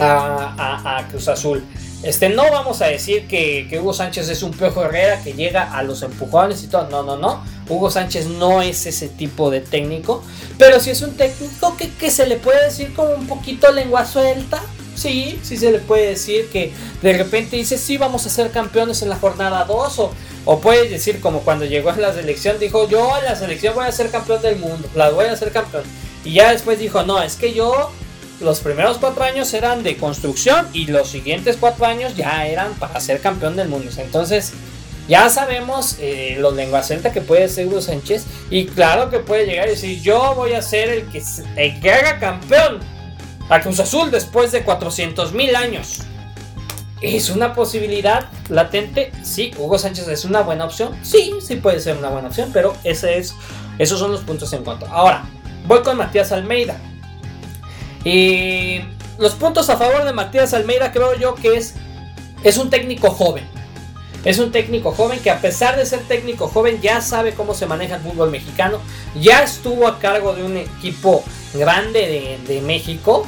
a, 0.00 1.06
Cruz 1.10 1.28
Azul. 1.28 1.62
Este, 2.02 2.30
no 2.30 2.50
vamos 2.50 2.80
a 2.80 2.86
decir 2.86 3.28
que, 3.28 3.68
Hugo 3.78 3.92
Sánchez 3.92 4.30
es 4.30 4.42
un 4.42 4.52
piojo 4.52 4.84
Herrera 4.86 5.22
que 5.22 5.34
llega 5.34 5.76
a 5.76 5.82
los 5.82 6.02
empujones 6.02 6.64
y 6.64 6.68
todo. 6.68 6.88
No, 6.88 7.02
no, 7.02 7.18
no. 7.18 7.44
Hugo 7.68 7.90
Sánchez 7.90 8.26
no 8.26 8.62
es 8.62 8.86
ese 8.86 9.08
tipo 9.08 9.50
de 9.50 9.60
técnico. 9.60 10.24
Pero 10.56 10.80
sí 10.80 10.88
es 10.88 11.02
un 11.02 11.14
técnico 11.14 11.76
que, 11.76 11.90
que 11.90 12.10
se 12.10 12.26
le 12.26 12.36
puede 12.36 12.64
decir 12.64 12.94
como 12.94 13.10
un 13.10 13.26
poquito 13.26 13.70
lengua 13.70 14.06
suelta 14.06 14.62
sí, 15.00 15.40
sí 15.42 15.56
se 15.56 15.72
le 15.72 15.78
puede 15.78 16.10
decir 16.10 16.48
que 16.50 16.72
de 17.02 17.12
repente 17.12 17.56
dice, 17.56 17.78
sí, 17.78 17.96
vamos 17.96 18.26
a 18.26 18.30
ser 18.30 18.50
campeones 18.50 19.02
en 19.02 19.08
la 19.08 19.16
jornada 19.16 19.64
2, 19.64 19.98
o, 19.98 20.12
o 20.44 20.60
puedes 20.60 20.90
decir 20.90 21.20
como 21.20 21.40
cuando 21.40 21.64
llegó 21.64 21.90
a 21.90 21.96
la 21.96 22.12
selección, 22.12 22.58
dijo, 22.58 22.88
yo 22.88 23.14
a 23.14 23.22
la 23.22 23.34
selección 23.36 23.74
voy 23.74 23.86
a 23.86 23.92
ser 23.92 24.10
campeón 24.10 24.42
del 24.42 24.56
mundo, 24.56 24.88
la 24.94 25.10
voy 25.10 25.26
a 25.26 25.36
ser 25.36 25.52
campeón. 25.52 25.84
Y 26.24 26.34
ya 26.34 26.52
después 26.52 26.78
dijo, 26.78 27.02
no, 27.02 27.22
es 27.22 27.36
que 27.36 27.54
yo 27.54 27.90
los 28.40 28.60
primeros 28.60 28.98
cuatro 28.98 29.22
años 29.24 29.52
eran 29.54 29.82
de 29.82 29.96
construcción 29.96 30.66
y 30.72 30.86
los 30.86 31.08
siguientes 31.08 31.56
cuatro 31.58 31.86
años 31.86 32.16
ya 32.16 32.46
eran 32.46 32.74
para 32.74 33.00
ser 33.00 33.20
campeón 33.20 33.56
del 33.56 33.68
mundo. 33.68 33.90
Entonces, 33.96 34.52
Ya 35.08 35.28
sabemos 35.28 35.96
eh, 35.98 36.36
los 36.38 36.54
lenguacenta 36.54 37.10
que 37.10 37.20
puede 37.20 37.48
ser 37.48 37.66
Hugo 37.66 37.80
Sánchez. 37.80 38.26
Y 38.48 38.66
claro 38.66 39.10
que 39.10 39.18
puede 39.18 39.44
llegar 39.44 39.66
y 39.66 39.70
decir: 39.70 40.00
Yo 40.00 40.34
voy 40.36 40.52
a 40.52 40.62
ser 40.62 40.88
el 40.88 41.06
que, 41.10 41.20
el 41.56 41.80
que 41.80 41.92
haga 41.92 42.20
campeón 42.20 42.78
a 43.50 43.60
Cruz 43.60 43.80
Azul 43.80 44.10
después 44.10 44.52
de 44.52 44.62
400 44.62 45.32
mil 45.32 45.54
años. 45.56 46.02
¿Es 47.02 47.30
una 47.30 47.52
posibilidad 47.54 48.28
latente? 48.48 49.10
Sí, 49.22 49.52
Hugo 49.58 49.78
Sánchez 49.78 50.06
es 50.08 50.24
una 50.24 50.42
buena 50.42 50.64
opción. 50.64 50.96
Sí, 51.02 51.32
sí 51.44 51.56
puede 51.56 51.80
ser 51.80 51.96
una 51.96 52.10
buena 52.10 52.28
opción, 52.28 52.50
pero 52.52 52.74
ese 52.84 53.18
es, 53.18 53.34
esos 53.78 53.98
son 53.98 54.12
los 54.12 54.20
puntos 54.20 54.52
en 54.52 54.62
contra. 54.62 54.90
Ahora, 54.90 55.24
voy 55.66 55.82
con 55.82 55.96
Matías 55.96 56.30
Almeida. 56.30 56.76
Y 58.04 58.82
los 59.18 59.32
puntos 59.34 59.68
a 59.68 59.76
favor 59.76 60.04
de 60.04 60.12
Matías 60.12 60.54
Almeida 60.54 60.92
creo 60.92 61.16
yo 61.16 61.34
que 61.34 61.56
es, 61.56 61.74
es 62.44 62.56
un 62.56 62.70
técnico 62.70 63.10
joven. 63.10 63.44
Es 64.22 64.38
un 64.38 64.52
técnico 64.52 64.92
joven 64.92 65.18
que 65.18 65.30
a 65.30 65.40
pesar 65.40 65.76
de 65.76 65.86
ser 65.86 66.00
técnico 66.00 66.46
joven 66.46 66.80
ya 66.82 67.00
sabe 67.00 67.32
cómo 67.32 67.54
se 67.54 67.66
maneja 67.66 67.96
el 67.96 68.02
fútbol 68.02 68.30
mexicano. 68.30 68.78
Ya 69.18 69.42
estuvo 69.42 69.88
a 69.88 69.98
cargo 69.98 70.34
de 70.34 70.44
un 70.44 70.58
equipo 70.58 71.24
grande 71.54 72.38
de, 72.46 72.54
de 72.54 72.60
México 72.60 73.26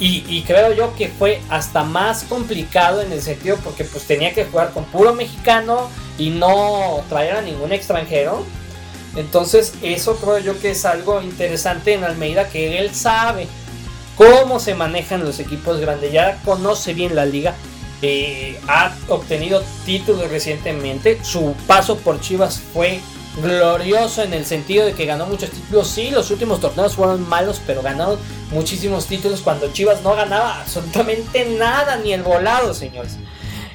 y, 0.00 0.42
creo 0.42 0.72
yo 0.72 0.94
que 0.96 1.08
fue 1.08 1.40
hasta 1.48 1.84
más 1.84 2.24
complicado 2.24 3.00
en 3.00 3.12
el 3.12 3.22
sentido 3.22 3.56
porque 3.62 3.84
pues 3.84 4.04
tenía 4.04 4.34
que 4.34 4.44
jugar 4.44 4.72
con 4.72 4.84
puro 4.86 5.14
mexicano 5.14 5.88
y 6.18 6.30
no 6.30 7.04
traer 7.08 7.36
a 7.36 7.42
ningún 7.42 7.72
extranjero. 7.72 8.44
Entonces 9.16 9.74
eso 9.82 10.16
creo 10.16 10.38
yo 10.38 10.60
que 10.60 10.70
es 10.72 10.84
algo 10.84 11.22
interesante 11.22 11.94
en 11.94 12.02
Almeida 12.02 12.48
que 12.48 12.78
él 12.78 12.92
sabe 12.92 13.46
cómo 14.16 14.58
se 14.58 14.74
manejan 14.74 15.24
los 15.24 15.38
equipos 15.38 15.80
grandes, 15.80 16.12
ya 16.12 16.40
conoce 16.44 16.94
bien 16.94 17.14
la 17.14 17.24
liga, 17.24 17.54
eh, 18.02 18.60
ha 18.68 18.94
obtenido 19.08 19.62
títulos 19.84 20.30
recientemente, 20.30 21.20
su 21.22 21.54
paso 21.66 21.96
por 21.98 22.20
Chivas 22.20 22.60
fue 22.72 23.00
glorioso 23.36 24.22
en 24.22 24.32
el 24.32 24.44
sentido 24.44 24.86
de 24.86 24.92
que 24.92 25.06
ganó 25.06 25.26
muchos 25.26 25.50
títulos. 25.50 25.88
Sí, 25.88 26.10
los 26.10 26.30
últimos 26.30 26.60
torneos 26.60 26.94
fueron 26.94 27.28
malos, 27.28 27.60
pero 27.66 27.82
ganaron 27.82 28.18
muchísimos 28.50 29.06
títulos 29.06 29.40
cuando 29.42 29.72
Chivas 29.72 30.02
no 30.02 30.14
ganaba 30.14 30.60
absolutamente 30.60 31.44
nada, 31.58 31.96
ni 31.96 32.12
el 32.12 32.22
volado, 32.22 32.74
señores. 32.74 33.16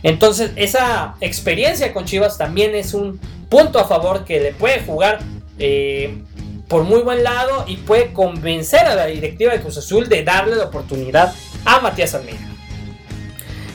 Entonces, 0.02 0.52
esa 0.56 1.16
experiencia 1.20 1.94
con 1.94 2.06
Chivas 2.06 2.38
también 2.38 2.74
es 2.74 2.94
un 2.94 3.20
punto 3.50 3.80
a 3.80 3.86
favor 3.86 4.24
que 4.24 4.40
le 4.40 4.54
puede 4.54 4.82
jugar 4.82 5.20
eh, 5.58 6.24
por 6.70 6.84
muy 6.84 7.02
buen 7.02 7.24
lado 7.24 7.66
y 7.68 7.78
puede 7.78 8.14
convencer 8.14 8.86
a 8.86 8.96
la 8.96 9.08
directiva 9.08 9.52
de 9.52 9.60
Cruz 9.60 9.78
Azul 9.78 10.08
de 10.08 10.24
darle 10.24 10.56
la 10.56 10.66
oportunidad 10.66 11.34
a 11.66 11.82
Matías 11.82 12.14
Almeida. 12.14 12.40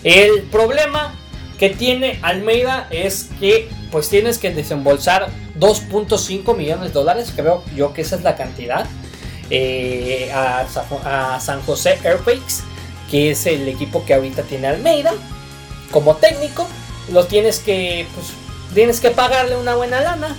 El 0.02 0.42
problema 0.44 1.14
que 1.58 1.70
tiene 1.70 2.18
Almeida 2.22 2.88
es 2.90 3.30
que 3.40 3.68
pues 3.90 4.08
tienes 4.08 4.38
que 4.38 4.50
desembolsar 4.50 5.28
2.5 5.58 6.56
millones 6.56 6.88
de 6.88 6.92
dólares, 6.92 7.32
creo 7.34 7.62
yo 7.74 7.92
que 7.92 8.02
esa 8.02 8.16
es 8.16 8.22
la 8.22 8.36
cantidad, 8.36 8.86
eh, 9.50 10.30
a, 10.32 10.66
San 11.40 11.62
José 11.62 11.98
Airquakes, 12.04 12.62
que 13.10 13.30
es 13.30 13.46
el 13.46 13.68
equipo 13.68 14.04
que 14.04 14.14
ahorita 14.14 14.42
tiene 14.42 14.68
Almeida 14.68 15.12
como 15.90 16.16
técnico. 16.16 16.66
Lo 17.12 17.26
tienes 17.26 17.58
que, 17.58 18.06
pues, 18.14 18.28
tienes 18.74 19.00
que 19.00 19.10
pagarle 19.10 19.56
una 19.56 19.74
buena 19.74 20.00
lana. 20.00 20.34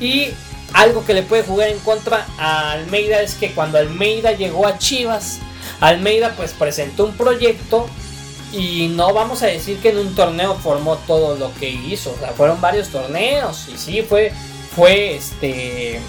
Y 0.00 0.28
algo 0.72 1.04
que 1.04 1.14
le 1.14 1.22
puede 1.22 1.42
jugar 1.42 1.68
en 1.68 1.78
contra 1.80 2.26
a 2.38 2.72
Almeida 2.72 3.20
es 3.20 3.34
que 3.34 3.52
cuando 3.52 3.78
Almeida 3.78 4.32
llegó 4.32 4.66
a 4.66 4.78
Chivas, 4.78 5.38
Almeida 5.80 6.34
pues 6.36 6.52
presentó 6.52 7.04
un 7.04 7.16
proyecto 7.16 7.88
y 8.52 8.88
no 8.88 9.12
vamos 9.12 9.42
a 9.42 9.46
decir 9.46 9.78
que 9.78 9.90
en 9.90 9.98
un 9.98 10.14
torneo 10.14 10.54
formó 10.54 10.96
todo 11.06 11.36
lo 11.36 11.52
que 11.54 11.68
hizo. 11.68 12.14
Fueron 12.36 12.60
varios 12.60 12.88
torneos. 12.88 13.68
Y 13.72 13.76
sí, 13.76 14.02
fue. 14.02 14.32
Fue 14.74 15.16
este. 15.16 16.00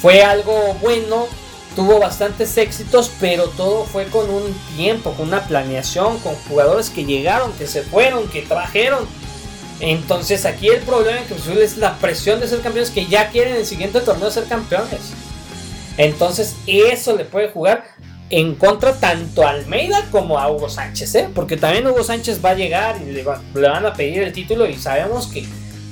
Fue 0.00 0.22
algo 0.22 0.74
bueno. 0.82 1.28
Tuvo 1.76 2.00
bastantes 2.00 2.56
éxitos. 2.56 3.10
Pero 3.20 3.48
todo 3.50 3.84
fue 3.84 4.06
con 4.06 4.28
un 4.28 4.52
tiempo, 4.76 5.12
con 5.12 5.28
una 5.28 5.46
planeación, 5.46 6.18
con 6.18 6.34
jugadores 6.48 6.90
que 6.90 7.04
llegaron, 7.04 7.52
que 7.52 7.66
se 7.66 7.82
fueron, 7.82 8.28
que 8.28 8.42
trajeron. 8.42 9.06
Entonces 9.80 10.44
aquí 10.44 10.68
el 10.68 10.80
problema 10.82 11.20
que 11.26 11.34
es 11.62 11.76
la 11.76 11.98
presión 11.98 12.40
de 12.40 12.48
ser 12.48 12.60
campeones 12.60 12.90
que 12.90 13.06
ya 13.06 13.30
quieren 13.30 13.54
en 13.54 13.60
el 13.60 13.66
siguiente 13.66 14.00
torneo 14.00 14.30
ser 14.30 14.44
campeones. 14.44 15.00
Entonces 15.98 16.56
eso 16.66 17.16
le 17.16 17.24
puede 17.24 17.48
jugar 17.50 17.84
en 18.30 18.54
contra 18.54 18.94
tanto 18.94 19.46
a 19.46 19.50
Almeida 19.50 20.08
como 20.10 20.38
a 20.38 20.50
Hugo 20.50 20.68
Sánchez, 20.68 21.14
¿eh? 21.14 21.28
porque 21.34 21.56
también 21.56 21.86
Hugo 21.86 22.02
Sánchez 22.02 22.40
va 22.44 22.50
a 22.50 22.54
llegar 22.54 22.96
y 23.02 23.12
le, 23.12 23.22
van 23.22 23.86
a 23.86 23.92
pedir 23.92 24.22
el 24.22 24.32
título 24.32 24.66
y 24.66 24.76
sabemos 24.76 25.26
que 25.26 25.44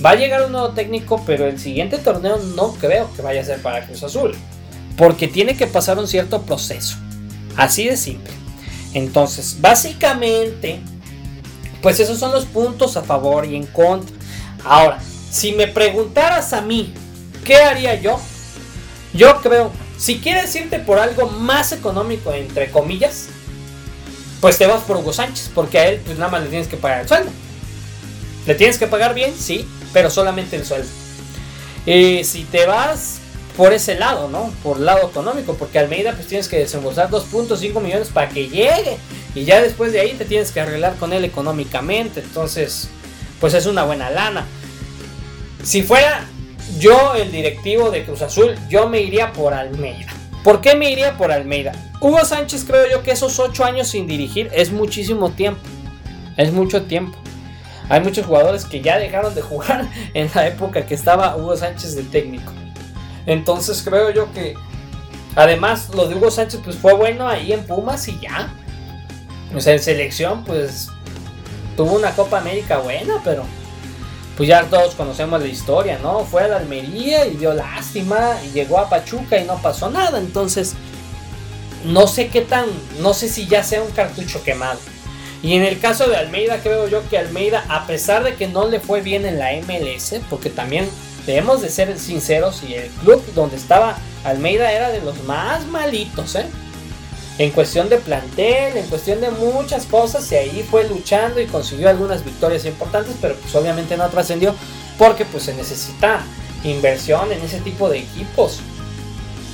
va 0.04 0.10
a 0.10 0.14
llegar 0.14 0.44
un 0.46 0.52
nuevo 0.52 0.70
técnico, 0.70 1.22
pero 1.26 1.46
el 1.46 1.58
siguiente 1.58 1.98
torneo 1.98 2.38
no 2.38 2.72
creo 2.74 3.12
que 3.14 3.22
vaya 3.22 3.42
a 3.42 3.44
ser 3.44 3.60
para 3.60 3.86
Cruz 3.86 4.02
Azul, 4.02 4.34
porque 4.96 5.28
tiene 5.28 5.56
que 5.56 5.66
pasar 5.66 5.98
un 5.98 6.08
cierto 6.08 6.42
proceso, 6.42 6.96
así 7.56 7.86
de 7.86 7.96
simple. 7.96 8.32
Entonces, 8.94 9.58
básicamente, 9.60 10.80
pues 11.80 12.00
esos 12.00 12.18
son 12.18 12.32
los 12.32 12.44
puntos 12.46 12.96
a 12.96 13.02
favor 13.02 13.44
y 13.46 13.56
en 13.56 13.66
contra. 13.66 14.14
Ahora, 14.64 14.98
si 15.30 15.52
me 15.52 15.66
preguntaras 15.66 16.52
a 16.52 16.60
mí, 16.60 16.92
¿qué 17.44 17.56
haría 17.56 17.94
yo? 18.00 18.20
Yo 19.14 19.40
creo 19.40 19.70
si 20.02 20.18
quieres 20.18 20.52
irte 20.56 20.80
por 20.80 20.98
algo 20.98 21.28
más 21.28 21.70
económico, 21.70 22.32
entre 22.32 22.72
comillas, 22.72 23.28
pues 24.40 24.58
te 24.58 24.66
vas 24.66 24.82
por 24.82 24.96
Hugo 24.96 25.12
Sánchez, 25.12 25.52
porque 25.54 25.78
a 25.78 25.86
él 25.86 26.00
pues 26.04 26.18
nada 26.18 26.28
más 26.28 26.42
le 26.42 26.48
tienes 26.48 26.66
que 26.66 26.76
pagar 26.76 27.02
el 27.02 27.08
sueldo. 27.08 27.30
Le 28.44 28.56
tienes 28.56 28.78
que 28.78 28.88
pagar 28.88 29.14
bien, 29.14 29.32
sí, 29.38 29.64
pero 29.92 30.10
solamente 30.10 30.56
el 30.56 30.66
sueldo. 30.66 30.88
Y 31.86 32.24
si 32.24 32.42
te 32.42 32.66
vas 32.66 33.18
por 33.56 33.72
ese 33.72 33.94
lado, 33.94 34.28
¿no? 34.28 34.52
Por 34.64 34.78
el 34.78 34.86
lado 34.86 35.08
económico, 35.08 35.54
porque 35.54 35.78
Almeida 35.78 36.14
pues 36.14 36.26
tienes 36.26 36.48
que 36.48 36.58
desembolsar 36.58 37.08
2.5 37.08 37.80
millones 37.80 38.08
para 38.08 38.28
que 38.28 38.48
llegue. 38.48 38.96
Y 39.36 39.44
ya 39.44 39.62
después 39.62 39.92
de 39.92 40.00
ahí 40.00 40.14
te 40.14 40.24
tienes 40.24 40.50
que 40.50 40.58
arreglar 40.58 40.96
con 40.96 41.12
él 41.12 41.24
económicamente. 41.24 42.18
Entonces, 42.18 42.88
pues 43.40 43.54
es 43.54 43.66
una 43.66 43.84
buena 43.84 44.10
lana. 44.10 44.46
Si 45.62 45.84
fuera 45.84 46.26
yo, 46.78 47.14
el 47.14 47.30
directivo 47.30 47.90
de 47.90 48.04
Cruz 48.04 48.22
Azul, 48.22 48.56
yo 48.68 48.88
me 48.88 49.00
iría 49.00 49.32
por 49.32 49.54
Almeida. 49.54 50.12
¿Por 50.42 50.60
qué 50.60 50.74
me 50.74 50.90
iría 50.90 51.16
por 51.16 51.30
Almeida? 51.30 51.72
Hugo 52.00 52.24
Sánchez 52.24 52.64
creo 52.64 52.90
yo 52.90 53.02
que 53.02 53.12
esos 53.12 53.38
ocho 53.38 53.64
años 53.64 53.88
sin 53.88 54.06
dirigir 54.06 54.50
es 54.52 54.72
muchísimo 54.72 55.30
tiempo. 55.30 55.60
Es 56.36 56.52
mucho 56.52 56.82
tiempo. 56.82 57.16
Hay 57.88 58.00
muchos 58.00 58.26
jugadores 58.26 58.64
que 58.64 58.80
ya 58.80 58.98
dejaron 58.98 59.34
de 59.34 59.42
jugar 59.42 59.88
en 60.14 60.30
la 60.34 60.46
época 60.48 60.86
que 60.86 60.94
estaba 60.94 61.36
Hugo 61.36 61.56
Sánchez 61.56 61.94
de 61.94 62.02
técnico. 62.02 62.52
Entonces 63.26 63.82
creo 63.84 64.10
yo 64.10 64.32
que 64.32 64.54
además 65.36 65.90
lo 65.94 66.08
de 66.08 66.16
Hugo 66.16 66.30
Sánchez 66.30 66.60
pues 66.64 66.76
fue 66.76 66.94
bueno 66.94 67.28
ahí 67.28 67.52
en 67.52 67.64
Pumas 67.64 68.08
y 68.08 68.18
ya. 68.18 68.52
O 69.54 69.60
sea, 69.60 69.74
en 69.74 69.80
selección 69.80 70.44
pues 70.44 70.88
tuvo 71.76 71.92
una 71.92 72.10
Copa 72.12 72.38
América 72.38 72.78
buena, 72.78 73.20
pero 73.22 73.44
pues 74.42 74.48
ya 74.48 74.64
todos 74.64 74.96
conocemos 74.96 75.40
la 75.40 75.46
historia, 75.46 76.00
¿no? 76.02 76.24
Fue 76.24 76.42
a 76.42 76.48
la 76.48 76.56
Almería 76.56 77.26
y 77.26 77.36
dio 77.36 77.54
lástima 77.54 78.40
y 78.44 78.50
llegó 78.50 78.78
a 78.78 78.88
Pachuca 78.88 79.38
y 79.38 79.44
no 79.44 79.62
pasó 79.62 79.88
nada. 79.88 80.18
Entonces, 80.18 80.74
no 81.84 82.08
sé 82.08 82.26
qué 82.26 82.40
tan, 82.40 82.66
no 82.98 83.14
sé 83.14 83.28
si 83.28 83.46
ya 83.46 83.62
sea 83.62 83.84
un 83.84 83.92
cartucho 83.92 84.42
quemado. 84.42 84.80
Y 85.44 85.54
en 85.54 85.62
el 85.62 85.78
caso 85.78 86.08
de 86.08 86.16
Almeida, 86.16 86.58
creo 86.60 86.88
yo 86.88 87.08
que 87.08 87.18
Almeida, 87.18 87.64
a 87.68 87.86
pesar 87.86 88.24
de 88.24 88.34
que 88.34 88.48
no 88.48 88.66
le 88.66 88.80
fue 88.80 89.00
bien 89.00 89.26
en 89.26 89.38
la 89.38 89.52
MLS, 89.52 90.16
porque 90.28 90.50
también 90.50 90.88
debemos 91.24 91.62
de 91.62 91.68
ser 91.68 91.96
sinceros 91.96 92.64
y 92.64 92.74
el 92.74 92.88
club 92.90 93.22
donde 93.36 93.54
estaba 93.54 93.96
Almeida 94.24 94.72
era 94.72 94.88
de 94.88 95.02
los 95.02 95.22
más 95.22 95.64
malitos, 95.66 96.34
¿eh? 96.34 96.46
En 97.38 97.50
cuestión 97.50 97.88
de 97.88 97.96
plantel, 97.96 98.76
en 98.76 98.86
cuestión 98.86 99.20
de 99.20 99.30
muchas 99.30 99.86
cosas, 99.86 100.30
y 100.32 100.36
ahí 100.36 100.66
fue 100.70 100.88
luchando 100.88 101.40
y 101.40 101.46
consiguió 101.46 101.88
algunas 101.88 102.24
victorias 102.24 102.64
importantes, 102.66 103.16
pero 103.20 103.34
pues 103.36 103.54
obviamente 103.54 103.96
no 103.96 104.08
trascendió 104.08 104.54
porque 104.98 105.24
pues 105.24 105.44
se 105.44 105.54
necesita 105.54 106.22
inversión 106.64 107.32
en 107.32 107.40
ese 107.42 107.60
tipo 107.60 107.88
de 107.88 107.98
equipos. 108.00 108.60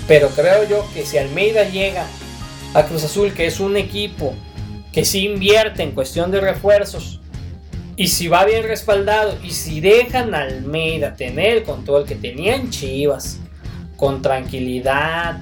Pero 0.07 0.29
creo 0.31 0.69
yo 0.69 0.85
que 0.93 1.07
si 1.07 1.19
Almeida 1.19 1.65
llega 1.65 2.07
a 2.75 2.85
Cruz 2.85 3.05
Azul, 3.05 3.33
que 3.33 3.47
es 3.47 3.61
un 3.61 3.77
equipo 3.77 4.35
que 4.93 5.05
sí 5.05 5.27
invierte 5.27 5.83
en 5.83 5.93
cuestión 5.93 6.31
de 6.31 6.41
refuerzos, 6.41 7.21
y 7.97 8.09
si 8.09 8.29
va 8.29 8.45
bien 8.45 8.63
respaldado, 8.63 9.37
y 9.43 9.51
si 9.51 9.81
dejan 9.81 10.35
a 10.35 10.43
Almeida 10.43 11.15
tener 11.15 11.59
el 11.59 11.63
control 11.63 12.05
que 12.05 12.15
tenían 12.15 12.71
Chivas, 12.71 13.39
con 13.97 14.23
tranquilidad, 14.23 15.41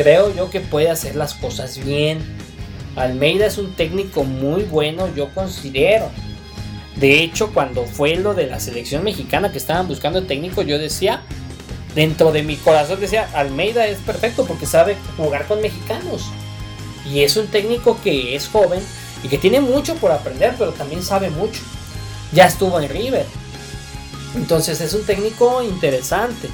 creo 0.00 0.34
yo 0.34 0.48
que 0.48 0.60
puede 0.60 0.88
hacer 0.88 1.14
las 1.14 1.34
cosas 1.34 1.84
bien. 1.84 2.20
Almeida 2.96 3.44
es 3.44 3.58
un 3.58 3.74
técnico 3.74 4.24
muy 4.24 4.62
bueno, 4.62 5.14
yo 5.14 5.28
considero. 5.34 6.10
De 6.96 7.22
hecho, 7.22 7.52
cuando 7.52 7.84
fue 7.84 8.16
lo 8.16 8.32
de 8.32 8.46
la 8.46 8.60
selección 8.60 9.04
mexicana 9.04 9.52
que 9.52 9.58
estaban 9.58 9.88
buscando 9.88 10.22
técnico, 10.22 10.62
yo 10.62 10.78
decía, 10.78 11.20
dentro 11.94 12.32
de 12.32 12.42
mi 12.42 12.56
corazón 12.56 12.98
decía, 12.98 13.28
Almeida 13.34 13.86
es 13.88 13.98
perfecto 13.98 14.46
porque 14.46 14.64
sabe 14.64 14.96
jugar 15.18 15.46
con 15.46 15.60
mexicanos. 15.60 16.30
Y 17.06 17.20
es 17.20 17.36
un 17.36 17.48
técnico 17.48 17.98
que 18.02 18.34
es 18.34 18.48
joven 18.48 18.80
y 19.22 19.28
que 19.28 19.36
tiene 19.36 19.60
mucho 19.60 19.96
por 19.96 20.12
aprender, 20.12 20.54
pero 20.58 20.72
también 20.72 21.02
sabe 21.02 21.28
mucho. 21.28 21.60
Ya 22.32 22.46
estuvo 22.46 22.80
en 22.80 22.88
River, 22.88 23.26
Entonces 24.34 24.80
es 24.80 24.94
un 24.94 25.04
técnico 25.04 25.62
interesante. 25.62 26.48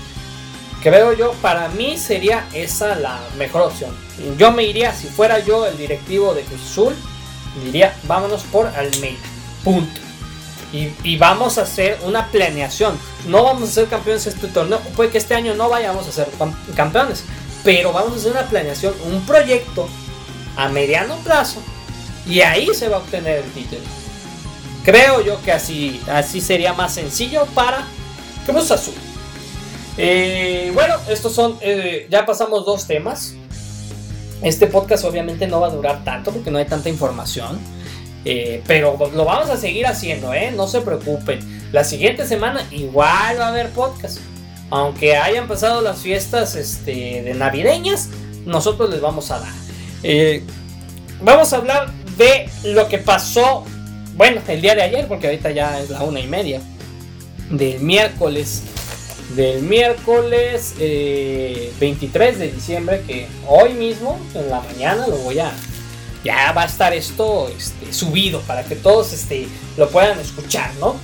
Creo 0.83 1.13
yo, 1.15 1.33
para 1.43 1.69
mí 1.69 1.99
sería 1.99 2.47
esa 2.53 2.95
la 2.95 3.21
mejor 3.39 3.63
opción. 3.63 3.95
Yo 4.39 4.53
me 4.53 4.65
iría, 4.65 4.95
si 4.95 5.09
fuera 5.09 5.39
yo 5.41 5.67
el 5.67 5.77
directivo 5.77 6.35
de 6.35 6.43
Cruz 6.43 6.63
Azul, 6.63 6.95
diría, 7.65 7.95
vámonos 8.05 8.43
por 8.45 8.67
Almeida. 8.67 9.19
Punto. 9.65 10.01
Y, 10.73 11.17
vamos 11.17 11.57
a 11.59 11.63
hacer 11.63 11.99
una 12.05 12.27
planeación. 12.31 12.99
No 13.29 13.45
vamos 13.45 13.71
a 13.71 13.73
ser 13.73 13.87
campeones 13.89 14.27
este 14.27 14.49
torneo. 14.49 14.79
Puede 14.95 15.11
que 15.11 15.19
este 15.19 15.35
año 15.35 15.55
no 15.55 15.71
vayamos 15.71 16.07
a 16.07 16.13
ser 16.13 16.29
campeones. 16.75 17.25
Pero 17.65 17.93
vamos 17.93 18.13
a 18.13 18.17
hacer 18.17 18.33
una 18.33 18.47
planeación, 18.47 18.95
un 19.07 19.25
proyecto 19.25 19.89
a 20.57 20.69
mediano 20.69 21.17
plazo. 21.19 21.63
Y 22.27 22.41
ahí 22.41 22.69
se 22.75 22.89
va 22.89 22.97
a 22.97 23.01
obtener 23.01 23.39
el 23.39 23.51
título. 23.53 23.81
Creo 24.85 25.21
yo 25.23 25.41
que 25.43 25.53
así, 25.53 26.01
así 26.13 26.41
sería 26.41 26.73
más 26.75 26.95
sencillo 26.95 27.47
para 27.55 27.87
Cruz 28.45 28.71
Azul. 28.71 28.95
Eh, 29.97 30.71
bueno, 30.75 30.95
estos 31.09 31.35
son. 31.35 31.57
Eh, 31.61 32.07
ya 32.11 32.27
pasamos 32.27 32.65
dos 32.65 32.87
temas. 32.87 33.35
Este 34.43 34.67
podcast 34.67 35.05
obviamente 35.05 35.47
no 35.47 35.61
va 35.61 35.69
a 35.69 35.71
durar 35.71 36.05
tanto 36.05 36.31
porque 36.31 36.51
no 36.51 36.59
hay 36.59 36.67
tanta 36.67 36.89
información. 36.89 37.59
Eh, 38.25 38.63
pero 38.67 38.97
lo 39.15 39.25
vamos 39.25 39.49
a 39.51 39.57
seguir 39.57 39.87
haciendo, 39.87 40.35
¿eh? 40.35 40.53
No 40.55 40.67
se 40.67 40.81
preocupen. 40.81 41.41
La 41.73 41.85
siguiente 41.85 42.27
semana 42.27 42.67
igual 42.71 43.39
va 43.39 43.47
a 43.47 43.49
haber 43.49 43.71
podcast. 43.71 44.19
Aunque 44.69 45.17
hayan 45.17 45.47
pasado 45.47 45.81
las 45.81 45.99
fiestas 46.01 46.57
este, 46.57 47.23
de 47.23 47.35
navideñas, 47.35 48.09
nosotros 48.45 48.91
les 48.91 49.01
vamos 49.01 49.31
a 49.31 49.39
dar. 49.39 49.55
Vamos 51.23 51.53
a 51.53 51.57
hablar 51.57 51.93
de 52.19 52.49
lo 52.65 52.89
que 52.89 52.99
pasó, 52.99 53.65
bueno, 54.17 54.41
el 54.49 54.61
día 54.61 54.75
de 54.75 54.83
ayer, 54.83 55.07
porque 55.07 55.29
ahorita 55.29 55.51
ya 55.51 55.81
es 55.81 55.91
la 55.91 56.03
una 56.03 56.21
y 56.21 56.27
media. 56.27 56.61
Del 57.51 57.81
miércoles. 57.81 58.63
Del 59.35 59.63
miércoles 59.63 60.75
23 60.79 62.39
de 62.39 62.53
diciembre, 62.53 63.03
que 63.07 63.27
hoy 63.47 63.75
mismo, 63.75 64.19
en 64.35 64.49
la 64.49 64.61
mañana, 64.61 65.07
lo 65.09 65.17
voy 65.17 65.41
a 65.41 65.53
ya 66.27 66.53
va 66.53 66.63
a 66.63 66.67
estar 66.67 66.93
esto 66.93 67.49
este, 67.57 67.93
subido 67.93 68.41
para 68.43 68.65
que 68.65 68.75
todos 68.75 69.13
este, 69.13 69.47
lo 69.77 69.89
puedan 69.91 70.19
escuchar, 70.19 70.73
¿no? 70.81 70.97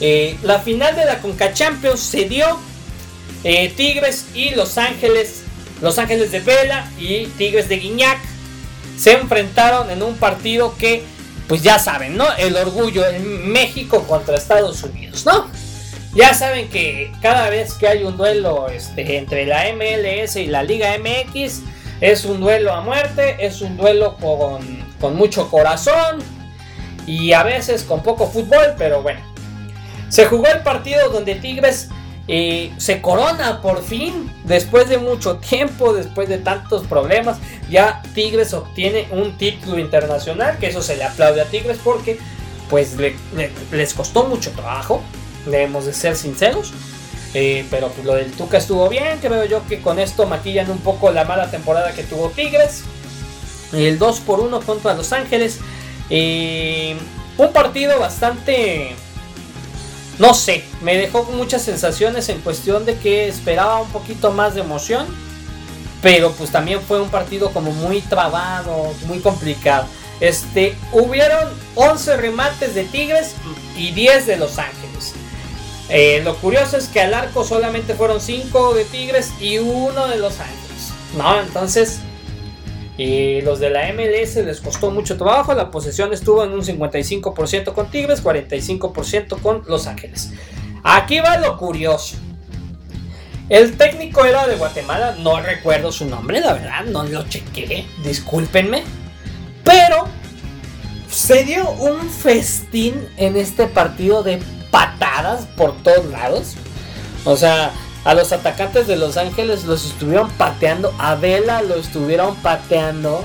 Eh, 0.00 0.36
la 0.42 0.58
final 0.58 0.96
de 0.96 1.04
la 1.04 1.20
Conca 1.20 1.52
Champions 1.52 2.00
se 2.00 2.24
dio 2.28 2.58
eh, 3.44 3.72
Tigres 3.76 4.26
y 4.34 4.50
Los 4.50 4.76
Ángeles, 4.76 5.42
Los 5.80 5.98
Ángeles 5.98 6.32
de 6.32 6.40
Vela 6.40 6.90
y 6.98 7.26
Tigres 7.38 7.68
de 7.68 7.78
Guiñac 7.78 8.18
se 8.98 9.12
enfrentaron 9.12 9.90
en 9.90 10.02
un 10.02 10.16
partido 10.16 10.74
que, 10.76 11.04
pues 11.46 11.62
ya 11.62 11.78
saben, 11.78 12.16
¿no? 12.16 12.26
El 12.36 12.56
orgullo 12.56 13.06
en 13.06 13.52
México 13.52 14.02
contra 14.08 14.36
Estados 14.36 14.82
Unidos, 14.82 15.24
¿no? 15.24 15.46
Ya 16.14 16.32
saben 16.34 16.68
que 16.68 17.12
cada 17.20 17.50
vez 17.50 17.74
que 17.74 17.86
hay 17.86 18.02
un 18.02 18.16
duelo 18.16 18.68
este, 18.68 19.18
entre 19.18 19.44
la 19.46 19.64
MLS 19.72 20.36
y 20.36 20.46
la 20.46 20.62
Liga 20.62 20.96
MX, 20.98 21.62
es 22.00 22.24
un 22.24 22.40
duelo 22.40 22.72
a 22.72 22.80
muerte, 22.80 23.44
es 23.44 23.60
un 23.60 23.76
duelo 23.76 24.16
con, 24.16 25.16
mucho 25.16 25.50
corazón 25.50 26.18
y 27.06 27.32
a 27.32 27.42
veces 27.42 27.82
con 27.82 28.02
poco 28.02 28.28
fútbol, 28.28 28.74
pero 28.76 29.02
bueno. 29.02 29.20
Se 30.08 30.24
jugó 30.26 30.46
el 30.46 30.62
partido 30.62 31.10
donde 31.10 31.34
Tigres 31.34 31.88
eh, 32.28 32.72
se 32.78 33.02
corona 33.02 33.60
por 33.60 33.82
fin, 33.82 34.32
después 34.44 34.88
de 34.88 34.98
mucho 34.98 35.36
tiempo, 35.36 35.92
después 35.92 36.28
de 36.28 36.38
tantos 36.38 36.86
problemas, 36.86 37.38
ya 37.68 38.02
Tigres 38.14 38.54
obtiene 38.54 39.08
un 39.10 39.36
título 39.36 39.78
internacional, 39.78 40.56
que 40.58 40.68
eso 40.68 40.82
se 40.82 40.96
le 40.96 41.04
aplaude 41.04 41.42
a 41.42 41.44
Tigres 41.44 41.78
porque 41.82 42.18
pues 42.70 42.96
les 43.72 43.94
costó 43.94 44.24
mucho 44.24 44.50
trabajo, 44.52 45.02
debemos 45.50 45.86
de 45.86 45.92
ser 45.92 46.16
sinceros. 46.16 46.72
Eh, 47.34 47.66
pero 47.70 47.88
pues 47.88 48.06
lo 48.06 48.14
del 48.14 48.32
Tuca 48.32 48.56
estuvo 48.56 48.88
bien, 48.88 49.18
creo 49.20 49.44
yo 49.44 49.66
que 49.66 49.80
con 49.80 49.98
esto 49.98 50.26
maquillan 50.26 50.70
un 50.70 50.78
poco 50.78 51.10
la 51.10 51.24
mala 51.24 51.50
temporada 51.50 51.92
que 51.92 52.02
tuvo 52.02 52.30
Tigres. 52.30 52.84
El 53.72 53.98
2 53.98 54.20
por 54.20 54.40
1 54.40 54.60
contra 54.62 54.94
Los 54.94 55.12
Ángeles. 55.12 55.58
Eh, 56.10 56.96
un 57.36 57.52
partido 57.52 57.98
bastante... 57.98 58.94
No 60.18 60.34
sé, 60.34 60.64
me 60.82 60.96
dejó 60.96 61.24
muchas 61.24 61.62
sensaciones 61.62 62.28
en 62.28 62.40
cuestión 62.40 62.84
de 62.84 62.96
que 62.96 63.28
esperaba 63.28 63.80
un 63.80 63.88
poquito 63.90 64.32
más 64.32 64.54
de 64.54 64.62
emoción. 64.62 65.06
Pero 66.02 66.32
pues 66.32 66.50
también 66.50 66.80
fue 66.80 67.00
un 67.00 67.08
partido 67.08 67.50
como 67.50 67.72
muy 67.72 68.00
trabado, 68.00 68.92
muy 69.06 69.20
complicado. 69.20 69.86
Este, 70.20 70.76
hubieron 70.92 71.48
11 71.74 72.16
remates 72.16 72.74
de 72.74 72.84
Tigres 72.84 73.34
y 73.76 73.92
10 73.92 74.26
de 74.26 74.36
Los 74.36 74.58
Ángeles. 74.58 74.87
Eh, 75.88 76.20
lo 76.22 76.36
curioso 76.36 76.76
es 76.76 76.88
que 76.88 77.00
al 77.00 77.14
arco 77.14 77.44
solamente 77.44 77.94
fueron 77.94 78.20
5 78.20 78.74
de 78.74 78.84
Tigres 78.84 79.32
y 79.40 79.58
uno 79.58 80.06
de 80.08 80.18
Los 80.18 80.38
Ángeles. 80.40 80.92
No, 81.16 81.40
entonces 81.40 82.00
y 82.98 83.40
los 83.42 83.60
de 83.60 83.70
la 83.70 83.92
MLS 83.92 84.34
les 84.44 84.60
costó 84.60 84.90
mucho 84.90 85.16
trabajo. 85.16 85.54
La 85.54 85.70
posesión 85.70 86.12
estuvo 86.12 86.42
en 86.42 86.52
un 86.52 86.62
55% 86.62 87.72
con 87.72 87.90
Tigres, 87.90 88.22
45% 88.22 89.40
con 89.40 89.62
Los 89.68 89.86
Ángeles. 89.86 90.32
Aquí 90.82 91.20
va 91.20 91.38
lo 91.38 91.56
curioso. 91.56 92.16
El 93.48 93.78
técnico 93.78 94.24
era 94.26 94.46
de 94.46 94.56
Guatemala, 94.56 95.16
no 95.20 95.40
recuerdo 95.40 95.90
su 95.90 96.04
nombre, 96.04 96.40
la 96.40 96.52
verdad, 96.52 96.84
no 96.84 97.04
lo 97.04 97.26
chequé, 97.28 97.86
discúlpenme. 98.04 98.82
Pero 99.64 100.06
se 101.08 101.44
dio 101.44 101.70
un 101.70 102.10
festín 102.10 103.08
en 103.16 103.36
este 103.36 103.66
partido 103.66 104.22
de 104.22 104.40
patadas 104.70 105.46
por 105.56 105.76
todos 105.82 106.06
lados. 106.06 106.54
O 107.24 107.36
sea, 107.36 107.72
a 108.04 108.14
los 108.14 108.32
atacantes 108.32 108.86
de 108.86 108.96
Los 108.96 109.16
Ángeles 109.16 109.64
los 109.64 109.84
estuvieron 109.84 110.30
pateando. 110.32 110.94
A 110.98 111.14
Vela 111.14 111.62
lo 111.62 111.76
estuvieron 111.76 112.36
pateando. 112.36 113.24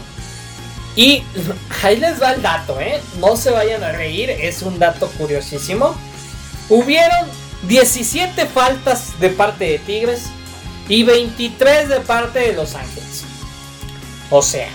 Y 0.95 1.23
ahí 1.83 1.97
les 1.97 2.21
va 2.21 2.33
el 2.33 2.41
dato, 2.41 2.79
¿eh? 2.79 3.01
No 3.19 3.35
se 3.35 3.51
vayan 3.51 3.83
a 3.83 3.91
reír, 3.91 4.29
es 4.29 4.61
un 4.61 4.79
dato 4.79 5.07
curiosísimo. 5.17 5.95
Hubieron 6.69 7.27
17 7.63 8.45
faltas 8.47 9.19
de 9.19 9.29
parte 9.29 9.65
de 9.65 9.79
Tigres 9.79 10.25
y 10.87 11.03
23 11.03 11.89
de 11.89 11.99
parte 12.01 12.39
de 12.39 12.53
Los 12.53 12.75
Ángeles. 12.75 13.23
O 14.29 14.41
sea, 14.41 14.69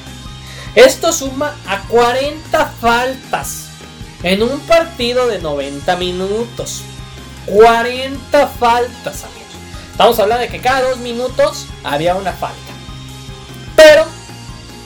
esto 0.75 1.13
suma 1.13 1.55
a 1.67 1.83
40 1.89 2.67
faltas 2.81 3.68
en 4.23 4.43
un 4.43 4.61
partido 4.61 5.27
de 5.27 5.39
90 5.39 5.97
minutos. 5.97 6.83
40 7.47 8.47
faltas, 8.47 9.25
amigos. 9.25 9.39
Estamos 9.91 10.19
hablando 10.19 10.43
de 10.43 10.49
que 10.49 10.61
cada 10.61 10.83
dos 10.83 10.99
minutos 10.99 11.67
había 11.83 12.15
una 12.15 12.33
falta. 12.33 12.57
Pero 13.75 14.05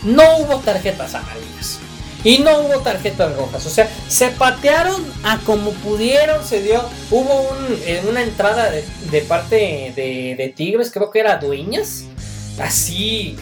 no 0.04 0.38
hubo 0.38 0.58
tarjetas 0.58 1.14
amarillas. 1.14 1.78
Y 2.24 2.38
no 2.38 2.60
hubo 2.60 2.80
tarjetas 2.80 3.34
rojas. 3.36 3.66
O 3.66 3.70
sea, 3.70 3.90
se 4.08 4.28
patearon 4.28 5.04
a 5.24 5.38
como 5.38 5.72
pudieron. 5.72 6.44
Se 6.44 6.62
dio. 6.62 6.84
Hubo 7.10 7.48
eh, 7.84 8.02
una 8.08 8.22
entrada 8.22 8.70
de, 8.70 9.20
parte 9.22 9.92
de, 9.96 10.54
Tigres. 10.54 10.90
Creo 10.92 11.10
que 11.10 11.20
era 11.20 11.38
Dueñas. 11.38 12.04
Así. 12.60 13.36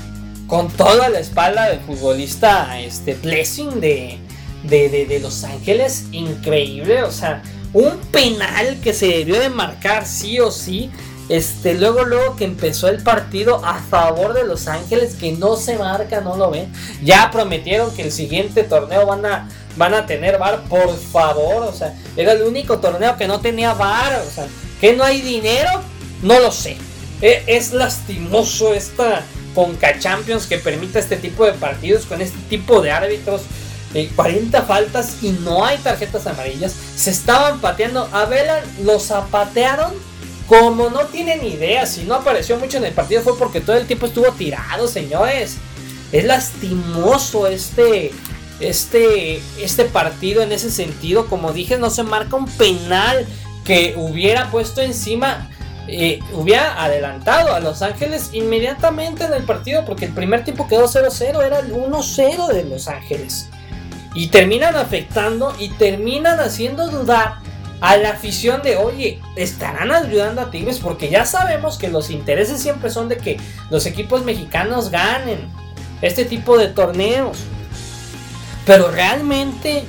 Con 0.46 0.68
toda 0.68 1.10
la 1.10 1.20
espalda 1.20 1.68
del 1.68 1.80
futbolista. 1.80 2.80
Este. 2.80 3.14
Blessing 3.14 3.80
de, 3.80 4.18
de, 4.62 5.18
Los 5.20 5.44
Ángeles, 5.44 6.06
increíble, 6.12 7.02
o 7.02 7.12
sea, 7.12 7.42
un 7.72 7.98
penal 8.12 8.80
que 8.82 8.92
se 8.92 9.06
debió 9.06 9.38
de 9.38 9.48
marcar 9.48 10.06
sí 10.06 10.40
o 10.40 10.50
sí. 10.50 10.90
Este, 11.28 11.74
luego, 11.74 12.04
luego 12.04 12.34
que 12.34 12.44
empezó 12.44 12.88
el 12.88 13.04
partido 13.04 13.64
a 13.64 13.74
favor 13.78 14.34
de 14.34 14.44
Los 14.44 14.66
Ángeles, 14.66 15.14
que 15.14 15.30
no 15.30 15.54
se 15.56 15.78
marca, 15.78 16.20
no 16.20 16.36
lo 16.36 16.50
ven. 16.50 16.72
Ya 17.04 17.30
prometieron 17.30 17.94
que 17.94 18.02
el 18.02 18.10
siguiente 18.10 18.64
torneo 18.64 19.06
van 19.06 19.24
a, 19.24 19.48
van 19.76 19.94
a 19.94 20.06
tener 20.06 20.38
VAR, 20.38 20.64
por 20.64 20.98
favor. 20.98 21.62
O 21.68 21.72
sea, 21.72 21.94
era 22.16 22.32
el 22.32 22.42
único 22.42 22.80
torneo 22.80 23.16
que 23.16 23.28
no 23.28 23.40
tenía 23.40 23.74
VAR. 23.74 24.24
O 24.26 24.30
sea, 24.30 24.48
que 24.80 24.92
no 24.92 25.04
hay 25.04 25.20
dinero, 25.20 25.70
no 26.22 26.40
lo 26.40 26.50
sé. 26.50 26.76
E, 27.22 27.44
es 27.46 27.72
lastimoso 27.72 28.74
esta 28.74 29.22
Conca 29.54 29.98
Champions 30.00 30.46
que 30.46 30.58
permita 30.58 30.98
este 30.98 31.16
tipo 31.16 31.44
de 31.44 31.52
partidos 31.52 32.06
con 32.06 32.20
este 32.20 32.38
tipo 32.48 32.80
de 32.80 32.90
árbitros 32.90 33.42
40 34.14 34.62
faltas 34.62 35.22
y 35.22 35.30
no 35.30 35.64
hay 35.64 35.78
tarjetas 35.78 36.26
amarillas. 36.26 36.74
Se 36.96 37.10
estaban 37.10 37.60
pateando. 37.60 38.08
A 38.12 38.24
Vela 38.24 38.62
lo 38.82 39.00
zapatearon 39.00 39.92
como 40.46 40.90
no 40.90 41.06
tienen 41.06 41.44
idea. 41.44 41.86
Si 41.86 42.04
no 42.04 42.14
apareció 42.14 42.58
mucho 42.58 42.78
en 42.78 42.84
el 42.84 42.92
partido 42.92 43.22
fue 43.22 43.36
porque 43.36 43.60
todo 43.60 43.76
el 43.76 43.86
tiempo 43.86 44.06
estuvo 44.06 44.30
tirado, 44.32 44.86
señores. 44.86 45.56
Es 46.12 46.24
lastimoso 46.24 47.46
este, 47.46 48.12
este, 48.60 49.40
este 49.60 49.84
partido 49.84 50.42
en 50.42 50.52
ese 50.52 50.70
sentido. 50.70 51.26
Como 51.26 51.52
dije, 51.52 51.78
no 51.78 51.90
se 51.90 52.02
marca 52.02 52.36
un 52.36 52.46
penal 52.46 53.26
que 53.64 53.94
hubiera 53.96 54.50
puesto 54.50 54.80
encima. 54.80 55.50
Eh, 55.88 56.20
hubiera 56.34 56.80
adelantado 56.84 57.52
a 57.52 57.58
Los 57.58 57.82
Ángeles 57.82 58.30
inmediatamente 58.32 59.24
en 59.24 59.32
el 59.32 59.42
partido 59.42 59.84
porque 59.84 60.04
el 60.04 60.12
primer 60.12 60.44
tiempo 60.44 60.68
quedó 60.68 60.84
0-0, 60.86 61.44
era 61.44 61.58
el 61.58 61.72
1-0 61.72 62.46
de 62.46 62.64
Los 62.64 62.86
Ángeles. 62.86 63.48
Y 64.14 64.28
terminan 64.28 64.76
afectando 64.76 65.54
y 65.58 65.68
terminan 65.70 66.40
haciendo 66.40 66.88
dudar 66.88 67.38
a 67.80 67.96
la 67.96 68.10
afición 68.10 68.62
de, 68.62 68.76
oye, 68.76 69.20
estarán 69.36 69.90
ayudando 69.90 70.42
a 70.42 70.50
Tigres 70.50 70.78
porque 70.78 71.08
ya 71.08 71.24
sabemos 71.24 71.78
que 71.78 71.88
los 71.88 72.10
intereses 72.10 72.60
siempre 72.60 72.90
son 72.90 73.08
de 73.08 73.16
que 73.16 73.38
los 73.70 73.86
equipos 73.86 74.24
mexicanos 74.24 74.90
ganen 74.90 75.48
este 76.02 76.24
tipo 76.24 76.58
de 76.58 76.68
torneos. 76.68 77.38
Pero 78.66 78.90
realmente 78.90 79.84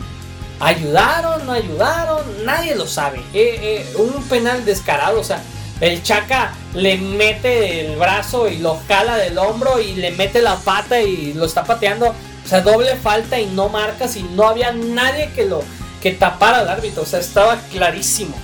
ayudaron, 0.60 1.46
no 1.46 1.52
ayudaron, 1.52 2.46
nadie 2.46 2.76
lo 2.76 2.88
sabe. 2.88 3.20
Eh, 3.34 3.60
eh, 3.62 3.94
un 3.98 4.24
penal 4.24 4.64
descarado, 4.64 5.20
o 5.20 5.24
sea, 5.24 5.42
el 5.82 6.02
Chaca 6.04 6.54
le 6.76 6.98
mete 6.98 7.82
el 7.82 7.98
brazo 7.98 8.48
y 8.48 8.60
lo 8.60 8.80
jala 8.88 9.18
del 9.18 9.38
hombro 9.38 9.82
y 9.82 9.96
le 9.96 10.12
mete 10.12 10.42
la 10.42 10.56
pata 10.58 11.02
y 11.02 11.34
lo 11.34 11.46
está 11.46 11.64
pateando. 11.64 12.14
O 12.46 12.48
sea, 12.48 12.62
doble 12.62 12.96
falta 12.96 13.40
y 13.40 13.46
no 13.48 13.70
marca 13.70 14.08
si 14.08 14.24
no 14.24 14.48
había 14.48 14.72
nadie 14.72 15.32
que 15.36 15.46
lo 15.46 15.64
que 16.02 16.12
tapara 16.12 16.60
al 16.60 16.70
árbitro. 16.70 17.04
O 17.04 17.06
sea, 17.06 17.20
estaba 17.20 17.58
clarísimo. 17.72 18.36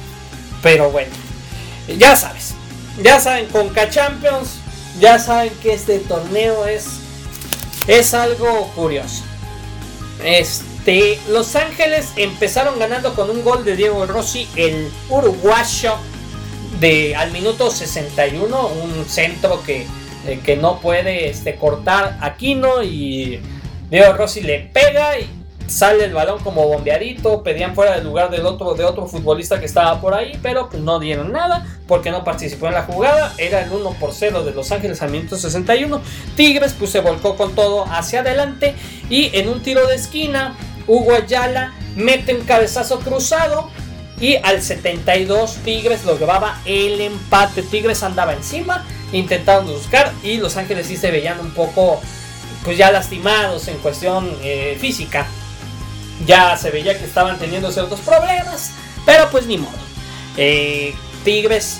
Pero 0.61 0.91
bueno, 0.91 1.11
ya 1.97 2.15
sabes. 2.15 2.53
Ya 3.01 3.19
saben, 3.19 3.47
con 3.47 3.69
K-Champions, 3.69 4.55
ya 4.99 5.19
saben 5.19 5.51
que 5.61 5.73
este 5.73 5.99
torneo 5.99 6.65
es, 6.65 6.99
es 7.87 8.13
algo 8.13 8.71
curioso. 8.75 9.23
Este, 10.23 11.19
Los 11.29 11.55
Ángeles 11.55 12.13
empezaron 12.15 12.79
ganando 12.79 13.13
con 13.13 13.29
un 13.29 13.43
gol 13.43 13.63
de 13.63 13.75
Diego 13.75 14.05
Rossi, 14.07 14.47
el 14.55 14.89
uruguayo, 15.09 15.95
de, 16.79 17.15
al 17.15 17.31
minuto 17.31 17.71
61, 17.71 18.67
un 18.67 19.05
centro 19.05 19.63
que, 19.63 19.85
eh, 20.27 20.39
que 20.43 20.55
no 20.55 20.79
puede 20.79 21.29
este, 21.29 21.55
cortar 21.55 22.17
Aquino 22.21 22.83
y 22.83 23.39
Diego 23.89 24.13
Rossi 24.13 24.41
le 24.41 24.59
pega 24.73 25.17
y 25.17 25.29
sale 25.67 26.05
el 26.05 26.13
balón 26.13 26.39
como 26.43 26.67
bombeadito, 26.67 27.43
pedían 27.43 27.75
fuera 27.75 27.95
del 27.95 28.05
lugar 28.05 28.29
del 28.29 28.45
otro, 28.45 28.73
de 28.73 28.85
otro 28.85 29.05
futbolista 29.05 29.59
que 29.59 29.65
estaba 29.65 29.99
por 29.99 30.13
ahí, 30.13 30.37
pero 30.41 30.69
pues 30.69 30.81
no 30.81 30.99
dieron 30.99 31.31
nada 31.31 31.65
porque 31.87 32.11
no 32.11 32.23
participó 32.23 32.67
en 32.67 32.73
la 32.73 32.83
jugada, 32.83 33.33
era 33.37 33.61
el 33.61 33.71
1 33.71 33.91
por 33.99 34.13
0 34.13 34.43
de 34.43 34.53
Los 34.53 34.71
Ángeles 34.71 35.01
al 35.01 35.11
minuto 35.11 35.37
61, 35.37 36.01
Tigres 36.35 36.73
pues 36.77 36.91
se 36.91 37.01
volcó 37.01 37.35
con 37.35 37.53
todo 37.53 37.85
hacia 37.85 38.21
adelante 38.21 38.75
y 39.09 39.29
en 39.37 39.49
un 39.49 39.61
tiro 39.61 39.85
de 39.87 39.95
esquina, 39.95 40.55
Hugo 40.87 41.13
Ayala 41.13 41.73
mete 41.95 42.33
un 42.33 42.45
cabezazo 42.45 42.99
cruzado 42.99 43.69
y 44.19 44.35
al 44.37 44.61
72 44.61 45.57
Tigres 45.65 46.05
lograba 46.05 46.61
el 46.65 47.01
empate, 47.01 47.61
Tigres 47.61 48.03
andaba 48.03 48.33
encima, 48.33 48.85
intentando 49.11 49.73
buscar 49.73 50.13
y 50.23 50.37
Los 50.37 50.55
Ángeles 50.57 50.87
sí 50.87 50.95
se 50.95 51.11
veían 51.11 51.39
un 51.39 51.51
poco 51.51 52.01
pues 52.67 52.77
ya 52.77 52.91
lastimados 52.91 53.69
en 53.69 53.77
cuestión 53.77 54.29
eh, 54.43 54.77
física 54.77 55.25
ya 56.25 56.57
se 56.57 56.69
veía 56.69 56.99
que 56.99 57.05
estaban 57.05 57.39
teniendo 57.39 57.71
ciertos 57.71 58.01
problemas, 58.01 58.71
pero 59.05 59.31
pues 59.31 59.45
ni 59.45 59.57
modo. 59.57 59.71
Eh, 60.35 60.93
Tigres 61.23 61.79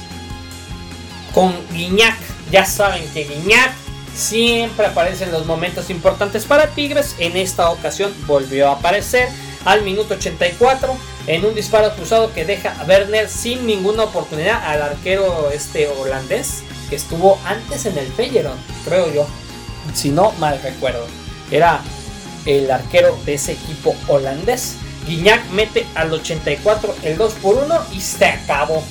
con 1.34 1.54
Guiñac, 1.74 2.16
ya 2.52 2.66
saben 2.66 3.06
que 3.14 3.26
Guiñac 3.26 3.74
siempre 4.16 4.86
aparece 4.86 5.26
en 5.26 5.34
los 5.34 5.46
momentos 5.46 5.90
importantes 5.90 6.46
para 6.46 6.68
Tigres. 6.68 7.18
En 7.20 7.36
esta 7.36 7.70
ocasión 7.70 8.14
volvió 8.26 8.70
a 8.70 8.76
aparecer 8.76 9.28
al 9.66 9.82
minuto 9.82 10.14
84 10.14 10.96
en 11.28 11.44
un 11.44 11.54
disparo 11.54 11.94
cruzado 11.96 12.34
que 12.34 12.46
deja 12.46 12.80
a 12.80 12.86
Werner 12.86 13.28
sin 13.28 13.68
ninguna 13.68 14.04
oportunidad 14.04 14.64
al 14.64 14.82
arquero 14.82 15.52
este 15.52 15.90
holandés 15.90 16.64
que 16.90 16.96
estuvo 16.96 17.38
antes 17.44 17.86
en 17.86 17.98
el 17.98 18.08
Feyenoord, 18.08 18.58
creo 18.86 19.14
yo, 19.14 19.28
si 19.94 20.10
no 20.10 20.32
mal 20.34 20.60
recuerdo. 20.62 21.06
Era 21.52 21.82
el 22.46 22.70
arquero 22.72 23.18
de 23.26 23.36
ese 23.36 23.54
equipo 23.54 23.96
holandés. 24.08 24.76
Guiñac 25.08 25.50
mete 25.52 25.86
al 25.96 26.12
84 26.12 26.96
el 27.04 27.18
2 27.18 27.34
por 27.36 27.56
1 27.64 27.86
y 27.94 28.02
se 28.02 28.26
acabó. 28.26 28.84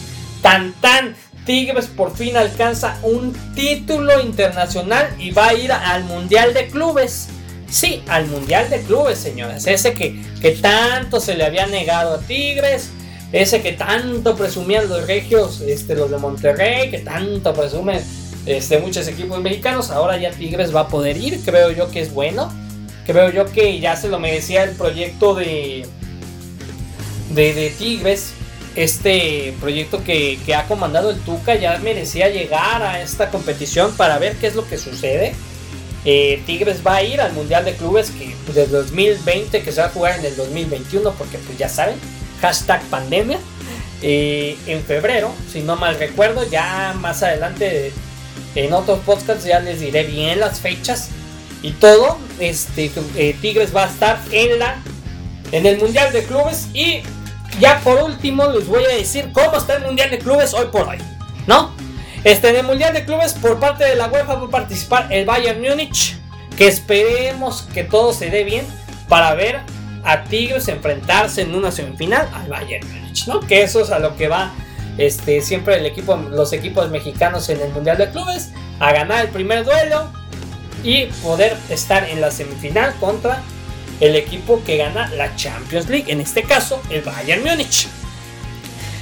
Tan 0.42 0.72
tan. 0.74 1.14
Tigres 1.44 1.86
por 1.86 2.16
fin 2.16 2.36
alcanza 2.36 2.98
un 3.04 3.32
título 3.54 4.20
internacional 4.20 5.14
y 5.16 5.30
va 5.30 5.48
a 5.48 5.54
ir 5.54 5.70
al 5.70 6.02
Mundial 6.02 6.52
de 6.52 6.66
Clubes. 6.66 7.28
Sí, 7.70 8.02
al 8.08 8.26
Mundial 8.26 8.68
de 8.68 8.80
Clubes, 8.82 9.18
señores. 9.18 9.64
Ese 9.68 9.94
que, 9.94 10.20
que 10.40 10.52
tanto 10.52 11.20
se 11.20 11.36
le 11.36 11.44
había 11.44 11.66
negado 11.66 12.14
a 12.14 12.18
Tigres. 12.18 12.90
Ese 13.30 13.60
que 13.60 13.72
tanto 13.72 14.36
presumían 14.36 14.88
los 14.88 15.06
regios, 15.06 15.60
este, 15.60 15.94
los 15.94 16.10
de 16.10 16.18
Monterrey, 16.18 16.90
que 16.90 16.98
tanto 16.98 17.54
presumen 17.54 18.02
este, 18.46 18.78
muchos 18.78 19.06
equipos 19.08 19.40
mexicanos. 19.40 19.90
Ahora 19.90 20.16
ya 20.16 20.30
Tigres 20.30 20.74
va 20.74 20.80
a 20.80 20.88
poder 20.88 21.16
ir. 21.16 21.40
Creo 21.44 21.70
yo 21.70 21.90
que 21.90 22.00
es 22.00 22.12
bueno 22.12 22.50
creo 23.06 23.30
yo 23.30 23.46
que 23.46 23.78
ya 23.78 23.96
se 23.96 24.08
lo 24.08 24.18
merecía 24.18 24.64
el 24.64 24.72
proyecto 24.72 25.34
de, 25.34 25.86
de, 27.30 27.72
Tigres. 27.78 28.32
Este 28.74 29.54
proyecto 29.58 30.04
que, 30.04 30.38
ha 30.54 30.66
comandado 30.66 31.10
el 31.10 31.18
Tuca 31.20 31.54
ya 31.54 31.78
merecía 31.78 32.28
llegar 32.28 32.82
a 32.82 33.00
esta 33.00 33.30
competición 33.30 33.96
para 33.96 34.18
ver 34.18 34.36
qué 34.36 34.48
es 34.48 34.54
lo 34.54 34.68
que 34.68 34.76
sucede. 34.76 35.34
Eh, 36.04 36.42
Tigres 36.44 36.86
va 36.86 36.96
a 36.96 37.02
ir 37.02 37.20
al 37.20 37.32
Mundial 37.32 37.64
de 37.64 37.74
Clubes 37.74 38.10
que 38.10 38.36
desde 38.48 38.66
2020 38.66 39.62
que 39.62 39.72
se 39.72 39.80
va 39.80 39.86
a 39.86 39.90
jugar 39.90 40.18
en 40.18 40.26
el 40.26 40.36
2021 40.36 41.10
porque 41.14 41.38
pues 41.38 41.56
ya 41.56 41.68
saben, 41.68 41.96
hashtag 42.42 42.82
pandemia. 42.90 43.38
Eh, 44.02 44.58
en 44.66 44.82
febrero, 44.82 45.32
si 45.50 45.62
no 45.62 45.74
mal 45.76 45.98
recuerdo, 45.98 46.46
ya 46.48 46.94
más 47.00 47.22
adelante 47.22 47.92
en 48.56 48.72
otros 48.72 48.98
podcasts 49.00 49.44
ya 49.44 49.60
les 49.60 49.80
diré 49.80 50.04
bien 50.04 50.40
las 50.40 50.60
fechas 50.60 51.10
y 51.62 51.72
todo, 51.72 52.18
este, 52.40 52.90
eh, 53.16 53.36
Tigres 53.40 53.74
va 53.74 53.84
a 53.84 53.88
estar 53.88 54.20
en 54.32 54.58
la 54.58 54.82
en 55.52 55.64
el 55.64 55.78
Mundial 55.78 56.12
de 56.12 56.24
Clubes 56.24 56.68
y 56.74 57.02
ya 57.60 57.80
por 57.80 58.02
último 58.02 58.46
les 58.48 58.66
voy 58.66 58.84
a 58.84 58.88
decir 58.88 59.30
cómo 59.32 59.56
está 59.56 59.76
el 59.76 59.84
Mundial 59.84 60.10
de 60.10 60.18
Clubes 60.18 60.54
hoy 60.54 60.66
por 60.72 60.88
hoy, 60.88 60.98
¿no? 61.46 61.70
Este, 62.24 62.50
en 62.50 62.56
el 62.56 62.64
Mundial 62.64 62.92
de 62.92 63.04
Clubes 63.04 63.34
por 63.34 63.60
parte 63.60 63.84
de 63.84 63.94
la 63.94 64.08
UEFA 64.08 64.34
va 64.34 64.46
a 64.46 64.50
participar 64.50 65.12
el 65.12 65.24
Bayern 65.24 65.60
Múnich, 65.60 66.16
que 66.56 66.66
esperemos 66.66 67.62
que 67.72 67.84
todo 67.84 68.12
se 68.12 68.30
dé 68.30 68.42
bien 68.42 68.66
para 69.08 69.34
ver 69.34 69.60
a 70.04 70.24
Tigres 70.24 70.68
enfrentarse 70.68 71.42
en 71.42 71.54
una 71.54 71.70
semifinal 71.70 72.28
al 72.34 72.48
Bayern 72.48 72.86
Múnich, 72.88 73.26
¿no? 73.26 73.40
Que 73.40 73.62
eso 73.62 73.80
es 73.80 73.90
a 73.90 73.98
lo 73.98 74.16
que 74.16 74.28
va 74.28 74.52
este, 74.98 75.40
siempre 75.40 75.76
el 75.76 75.86
equipo, 75.86 76.16
los 76.16 76.52
equipos 76.52 76.90
mexicanos 76.90 77.48
en 77.48 77.60
el 77.60 77.70
Mundial 77.70 77.98
de 77.98 78.10
Clubes, 78.10 78.50
a 78.80 78.92
ganar 78.92 79.24
el 79.24 79.30
primer 79.30 79.64
duelo, 79.64 80.10
y 80.82 81.06
poder 81.22 81.56
estar 81.68 82.08
en 82.08 82.20
la 82.20 82.30
semifinal 82.30 82.94
contra 83.00 83.42
el 84.00 84.14
equipo 84.14 84.62
que 84.64 84.76
gana 84.76 85.08
la 85.08 85.34
Champions 85.34 85.88
League, 85.88 86.12
en 86.12 86.20
este 86.20 86.44
caso 86.44 86.80
el 86.90 87.02
Bayern 87.02 87.42
Múnich. 87.42 87.88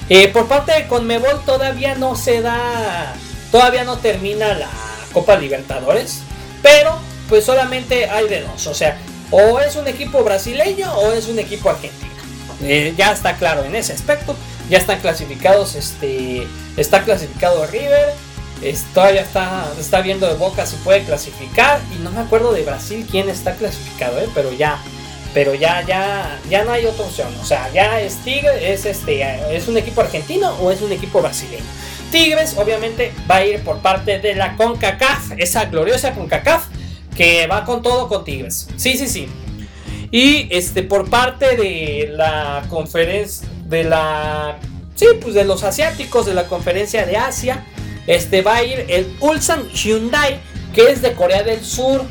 Eh, 0.09 0.29
por 0.29 0.47
parte 0.47 0.73
de 0.73 0.87
Conmebol 0.87 1.43
todavía 1.45 1.95
no 1.95 2.17
se 2.17 2.41
da, 2.41 3.15
todavía 3.51 3.85
no 3.85 3.99
termina 3.99 4.55
la 4.55 4.71
Copa 5.13 5.37
Libertadores, 5.37 6.21
pero 6.63 6.99
pues 7.29 7.45
solamente 7.45 8.09
hay 8.09 8.29
de 8.29 8.43
dos, 8.43 8.67
o 8.67 8.75
sea, 8.75 8.99
o 9.31 9.61
es 9.61 9.77
un 9.77 9.87
equipo 9.87 10.23
brasileño 10.23 10.93
o 10.95 11.13
es 11.13 11.29
un 11.29 11.39
equipo 11.39 11.71
argentino. 11.71 12.13
Eh, 12.63 12.95
ya 12.97 13.13
está 13.13 13.37
claro 13.37 13.65
en 13.65 13.75
ese 13.75 13.93
aspecto, 13.93 14.37
ya 14.69 14.79
están 14.79 15.01
clasificados, 15.01 15.75
este, 15.75 16.47
está 16.77 17.03
clasificado 17.05 17.67
River, 17.67 18.15
todavía 18.93 19.23
está, 19.23 19.67
está 19.79 20.01
viendo 20.01 20.27
de 20.27 20.35
boca 20.35 20.67
si 20.67 20.77
puede 20.77 21.03
clasificar. 21.05 21.81
Y 21.95 22.03
no 22.03 22.11
me 22.11 22.21
acuerdo 22.21 22.53
de 22.53 22.63
Brasil 22.63 23.07
quién 23.11 23.29
está 23.29 23.55
clasificado, 23.55 24.19
¿eh? 24.21 24.29
pero 24.35 24.53
ya. 24.53 24.79
Pero 25.33 25.53
ya, 25.55 25.85
ya, 25.85 26.39
ya 26.49 26.65
no 26.65 26.71
hay 26.71 26.87
otra 26.87 27.05
opción. 27.05 27.29
O 27.43 27.45
sea, 27.45 27.69
ya 27.73 28.01
es 28.01 28.17
Tigre, 28.19 28.73
es 28.73 28.87
este, 28.87 29.23
es 29.55 29.67
un 29.67 29.77
equipo 29.77 30.01
argentino 30.01 30.53
o 30.61 30.71
es 30.71 30.81
un 30.81 30.93
equipo 30.93 31.21
brasileño. 31.21 31.65
Tigres, 32.13 32.55
obviamente, 32.57 33.13
va 33.29 33.37
a 33.37 33.45
ir 33.45 33.61
por 33.65 33.79
parte 33.79 34.21
de 34.21 34.37
la 34.37 34.57
CONCACAF, 34.57 35.33
esa 35.37 35.65
gloriosa 35.65 36.13
CONCACAF, 36.13 36.67
que 37.17 37.49
va 37.49 37.65
con 37.65 37.83
todo 37.83 38.09
con 38.09 38.23
Tigres. 38.23 38.69
Sí, 38.77 38.97
sí, 38.97 39.09
sí. 39.09 39.29
Y 40.13 40.47
este, 40.57 40.85
por 40.85 41.11
parte 41.11 41.57
de 41.57 42.11
la 42.13 42.63
conferencia, 42.71 43.49
de 43.65 43.85
la, 43.85 44.59
sí, 44.95 45.07
pues 45.21 45.35
de 45.35 45.45
los 45.45 45.63
asiáticos, 45.63 46.27
de 46.27 46.35
la 46.35 46.47
conferencia 46.47 47.07
de 47.07 47.17
Asia, 47.17 47.65
este 48.07 48.43
va 48.43 48.57
a 48.57 48.65
ir 48.65 48.85
el 48.89 49.15
Ulsan 49.21 49.69
Hyundai, 49.71 50.41
que 50.75 50.91
es 50.91 51.03
de 51.03 51.13
Corea 51.13 51.43
del 51.43 51.65
Sur. 51.65 52.05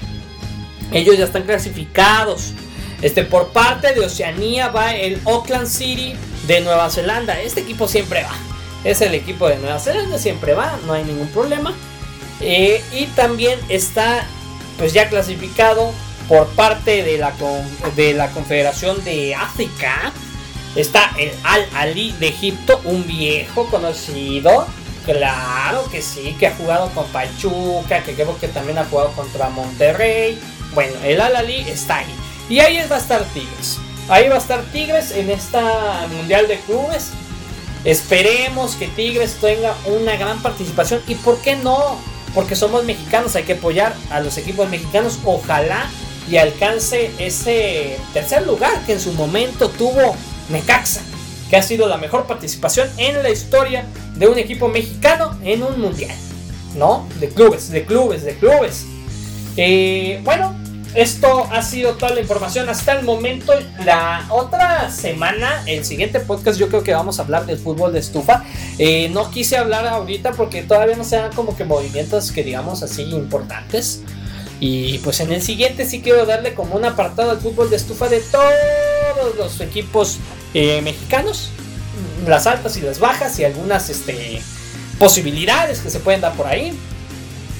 Ellos 0.91 1.17
ya 1.17 1.25
están 1.25 1.43
clasificados. 1.43 2.53
Este, 3.01 3.23
por 3.23 3.49
parte 3.49 3.93
de 3.93 3.99
Oceanía 3.99 4.69
va 4.69 4.95
el 4.95 5.19
Auckland 5.25 5.67
City 5.67 6.15
de 6.47 6.61
Nueva 6.61 6.89
Zelanda. 6.89 7.39
Este 7.41 7.61
equipo 7.61 7.87
siempre 7.87 8.23
va. 8.23 8.35
Es 8.83 9.01
el 9.01 9.13
equipo 9.13 9.47
de 9.47 9.57
Nueva 9.57 9.79
Zelanda, 9.79 10.17
siempre 10.17 10.53
va, 10.53 10.77
no 10.85 10.93
hay 10.93 11.03
ningún 11.03 11.27
problema. 11.27 11.73
Eh, 12.41 12.81
y 12.91 13.05
también 13.07 13.59
está 13.69 14.25
pues 14.77 14.93
ya 14.93 15.09
clasificado 15.09 15.91
por 16.27 16.47
parte 16.47 17.03
de 17.03 17.17
la, 17.17 17.33
de 17.95 18.13
la 18.13 18.29
Confederación 18.31 19.03
de 19.03 19.35
África. 19.35 20.11
Está 20.75 21.11
el 21.17 21.31
Al 21.43 21.67
Ali 21.75 22.13
de 22.13 22.29
Egipto, 22.29 22.81
un 22.85 23.05
viejo 23.05 23.67
conocido 23.67 24.67
Claro 25.05 25.83
que 25.91 26.01
sí, 26.01 26.35
que 26.39 26.47
ha 26.47 26.55
jugado 26.55 26.89
con 26.91 27.05
Pachuca, 27.07 28.03
que 28.03 28.13
creo 28.13 28.37
que 28.39 28.47
también 28.47 28.77
ha 28.77 28.85
jugado 28.85 29.11
contra 29.11 29.49
Monterrey. 29.49 30.39
Bueno, 30.73 30.93
el 31.03 31.19
Alali 31.19 31.59
está 31.67 31.97
ahí. 31.97 32.15
Y 32.49 32.59
ahí 32.59 32.79
va 32.89 32.95
a 32.95 32.99
estar 32.99 33.23
Tigres. 33.33 33.79
Ahí 34.07 34.29
va 34.29 34.35
a 34.35 34.37
estar 34.37 34.63
Tigres 34.71 35.11
en 35.11 35.29
esta 35.29 36.07
Mundial 36.09 36.47
de 36.47 36.57
Clubes. 36.59 37.09
Esperemos 37.83 38.75
que 38.75 38.87
Tigres 38.87 39.35
tenga 39.41 39.75
una 39.85 40.15
gran 40.15 40.41
participación. 40.41 41.01
¿Y 41.05 41.15
por 41.15 41.37
qué 41.41 41.57
no? 41.57 41.97
Porque 42.33 42.55
somos 42.55 42.85
mexicanos, 42.85 43.35
hay 43.35 43.43
que 43.43 43.53
apoyar 43.53 43.93
a 44.09 44.21
los 44.21 44.37
equipos 44.37 44.69
mexicanos. 44.69 45.19
Ojalá 45.25 45.89
y 46.29 46.37
alcance 46.37 47.11
ese 47.19 47.99
tercer 48.13 48.47
lugar 48.47 48.85
que 48.85 48.93
en 48.93 49.01
su 49.01 49.11
momento 49.11 49.69
tuvo 49.69 50.15
Necaxa, 50.49 51.01
que 51.49 51.57
ha 51.57 51.61
sido 51.61 51.87
la 51.87 51.97
mejor 51.97 52.25
participación 52.25 52.89
en 52.97 53.21
la 53.21 53.29
historia 53.29 53.85
de 54.15 54.27
un 54.27 54.37
equipo 54.37 54.67
mexicano 54.67 55.37
en 55.43 55.63
un 55.63 55.79
mundial. 55.79 56.15
¿No? 56.75 57.07
De 57.19 57.29
clubes, 57.29 57.69
de 57.69 57.85
clubes, 57.85 58.23
de 58.23 58.35
clubes. 58.35 58.85
Eh, 59.57 60.19
bueno, 60.23 60.55
esto 60.95 61.47
ha 61.51 61.63
sido 61.63 61.93
toda 61.95 62.13
la 62.13 62.21
información 62.21 62.69
hasta 62.69 62.93
el 62.93 63.03
momento. 63.03 63.53
La 63.83 64.25
otra 64.29 64.91
semana, 64.91 65.63
el 65.65 65.83
siguiente 65.85 66.19
podcast, 66.19 66.59
yo 66.59 66.69
creo 66.69 66.83
que 66.83 66.93
vamos 66.93 67.19
a 67.19 67.23
hablar 67.23 67.47
del 67.47 67.57
fútbol 67.57 67.93
de 67.93 67.99
estufa. 67.99 68.43
Eh, 68.77 69.09
no 69.09 69.31
quise 69.31 69.57
hablar 69.57 69.87
ahorita 69.87 70.33
porque 70.33 70.61
todavía 70.61 70.95
no 70.95 71.03
se 71.03 71.15
dan 71.15 71.31
como 71.33 71.55
que 71.55 71.65
movimientos 71.65 72.31
que 72.31 72.43
digamos 72.43 72.83
así 72.83 73.03
importantes. 73.03 74.01
Y 74.59 74.99
pues 74.99 75.19
en 75.19 75.31
el 75.31 75.41
siguiente 75.41 75.85
sí 75.85 76.01
quiero 76.01 76.25
darle 76.27 76.53
como 76.53 76.75
un 76.75 76.85
apartado 76.85 77.31
al 77.31 77.39
fútbol 77.39 77.71
de 77.71 77.75
estufa 77.75 78.07
de 78.07 78.17
todos 79.15 79.35
los 79.35 79.59
equipos 79.61 80.17
eh, 80.53 80.81
mexicanos. 80.81 81.49
Las 82.27 82.47
altas 82.47 82.77
y 82.77 82.81
las 82.81 82.99
bajas 82.99 83.37
y 83.39 83.43
algunas 83.43 83.89
este, 83.89 84.41
posibilidades 84.97 85.79
que 85.79 85.89
se 85.89 85.99
pueden 85.99 86.21
dar 86.21 86.33
por 86.33 86.47
ahí. 86.47 86.77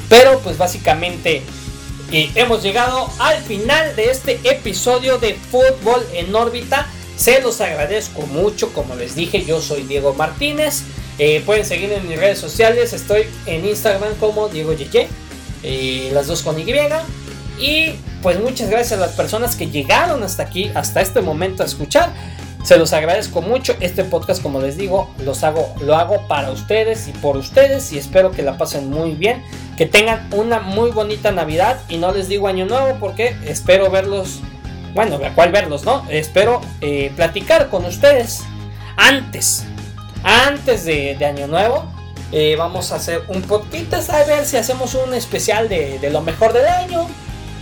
Pero 0.10 0.40
pues 0.40 0.58
básicamente 0.58 1.44
y 2.14 2.30
hemos 2.36 2.62
llegado 2.62 3.10
al 3.18 3.42
final 3.42 3.96
de 3.96 4.12
este 4.12 4.40
episodio 4.44 5.18
de 5.18 5.34
Fútbol 5.34 6.06
en 6.14 6.34
órbita. 6.36 6.88
Se 7.18 7.42
los 7.42 7.60
agradezco 7.60 8.22
mucho, 8.28 8.72
como 8.72 8.96
les 8.96 9.16
dije, 9.16 9.44
yo 9.46 9.60
soy 9.60 9.82
Diego 9.82 10.14
Martínez. 10.14 10.84
Eh, 11.18 11.42
pueden 11.44 11.66
seguirme 11.66 11.96
en 11.96 12.08
mis 12.08 12.20
redes 12.20 12.38
sociales, 12.38 12.94
estoy 12.94 13.24
en 13.48 13.66
Instagram 13.66 14.16
como 14.20 14.48
Diego 14.48 14.74
Yeye, 14.74 15.08
eh, 15.64 16.12
las 16.14 16.28
dos 16.28 16.44
con 16.44 16.60
Y. 16.60 16.66
Y 17.60 17.96
pues 18.24 18.40
muchas 18.40 18.70
gracias 18.70 18.94
a 18.94 19.02
las 19.06 19.12
personas 19.12 19.58
que 19.58 19.70
llegaron 19.70 20.24
hasta 20.24 20.44
aquí, 20.44 20.72
hasta 20.74 21.02
este 21.02 21.22
momento 21.22 21.62
a 21.62 21.66
escuchar. 21.66 22.10
Se 22.64 22.78
los 22.78 22.94
agradezco 22.94 23.42
mucho. 23.42 23.76
Este 23.82 24.06
podcast, 24.06 24.42
como 24.42 24.62
les 24.62 24.78
digo, 24.78 25.14
los 25.20 25.44
hago, 25.44 25.76
lo 25.82 25.96
hago 25.96 26.26
para 26.30 26.50
ustedes 26.50 27.10
y 27.10 27.12
por 27.12 27.36
ustedes. 27.36 27.92
Y 27.92 27.98
espero 27.98 28.32
que 28.32 28.42
la 28.42 28.58
pasen 28.58 28.90
muy 28.90 29.12
bien. 29.12 29.44
Que 29.76 29.86
tengan 29.86 30.30
una 30.32 30.62
muy 30.62 30.92
bonita 30.92 31.32
Navidad. 31.32 31.82
Y 31.90 31.98
no 31.98 32.14
les 32.14 32.30
digo 32.30 32.48
año 32.48 32.66
nuevo 32.66 32.96
porque 33.02 33.36
espero 33.46 33.92
verlos. 33.92 34.40
Bueno, 34.94 35.20
cuál 35.36 35.52
verlos, 35.52 35.84
¿no? 35.84 36.06
Espero 36.10 36.62
eh, 36.80 37.12
platicar 37.18 37.70
con 37.70 37.84
ustedes 37.84 38.44
antes. 38.96 39.66
Antes 40.24 40.86
de, 40.86 41.18
año 41.26 41.48
nuevo. 41.48 41.92
Eh, 42.32 42.56
vamos 42.58 42.94
a 42.94 42.96
hacer 42.96 43.24
un 43.28 43.42
podcast 43.42 44.10
a 44.10 44.24
ver 44.24 44.46
si 44.46 44.56
hacemos 44.56 44.96
un 44.96 45.14
especial 45.14 45.68
de, 45.68 46.00
de 46.00 46.10
lo 46.10 46.22
mejor 46.22 46.54
del 46.54 46.66
año. 46.66 47.10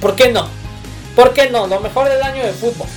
¿Por 0.01 0.15
qué 0.15 0.31
no? 0.31 0.47
¿Por 1.15 1.33
qué 1.33 1.49
no? 1.49 1.67
Lo 1.67 1.79
mejor 1.79 2.09
del 2.09 2.21
año 2.23 2.43
de 2.43 2.51
fútbol. 2.51 2.87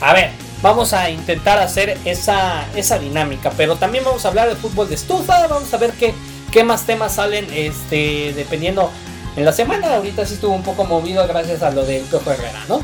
A 0.00 0.12
ver, 0.12 0.30
vamos 0.62 0.92
a 0.92 1.10
intentar 1.10 1.58
hacer 1.58 1.98
esa, 2.04 2.64
esa 2.76 2.98
dinámica. 2.98 3.50
Pero 3.56 3.76
también 3.76 4.04
vamos 4.04 4.24
a 4.24 4.28
hablar 4.28 4.48
de 4.48 4.54
fútbol 4.54 4.88
de 4.88 4.94
estufa. 4.94 5.46
Vamos 5.48 5.74
a 5.74 5.76
ver 5.76 5.92
qué, 5.92 6.14
qué 6.52 6.62
más 6.62 6.86
temas 6.86 7.16
salen 7.16 7.46
este, 7.52 8.32
dependiendo 8.34 8.90
en 9.36 9.44
la 9.44 9.52
semana. 9.52 9.96
Ahorita 9.96 10.24
sí 10.24 10.34
estuvo 10.34 10.54
un 10.54 10.62
poco 10.62 10.84
movido 10.84 11.26
gracias 11.26 11.62
a 11.62 11.70
lo 11.70 11.84
del 11.84 12.02
Piojo 12.02 12.30
Herrera, 12.30 12.62
¿no? 12.68 12.82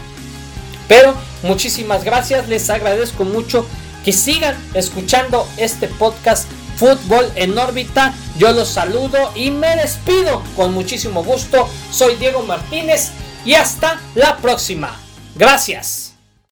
Pero 0.89 1.15
muchísimas 1.45 2.03
gracias. 2.05 2.49
Les 2.49 2.69
agradezco 2.69 3.25
mucho 3.25 3.67
que 4.05 4.13
sigan 4.13 4.57
escuchando 4.75 5.49
este 5.57 5.89
podcast 5.89 6.49
Fútbol 6.77 7.31
en 7.37 7.57
órbita. 7.57 8.13
Yo 8.37 8.53
los 8.53 8.69
saludo 8.69 9.31
y 9.37 9.53
me 9.53 9.77
despido 9.77 10.43
con 10.57 10.75
muchísimo 10.75 11.23
gusto. 11.23 11.69
Soy 11.93 12.17
Diego 12.17 12.43
Martínez 12.43 13.13
y 13.45 13.55
hasta 13.55 14.01
la 14.15 14.37
próxima. 14.37 14.97
Gracias. 15.35 16.14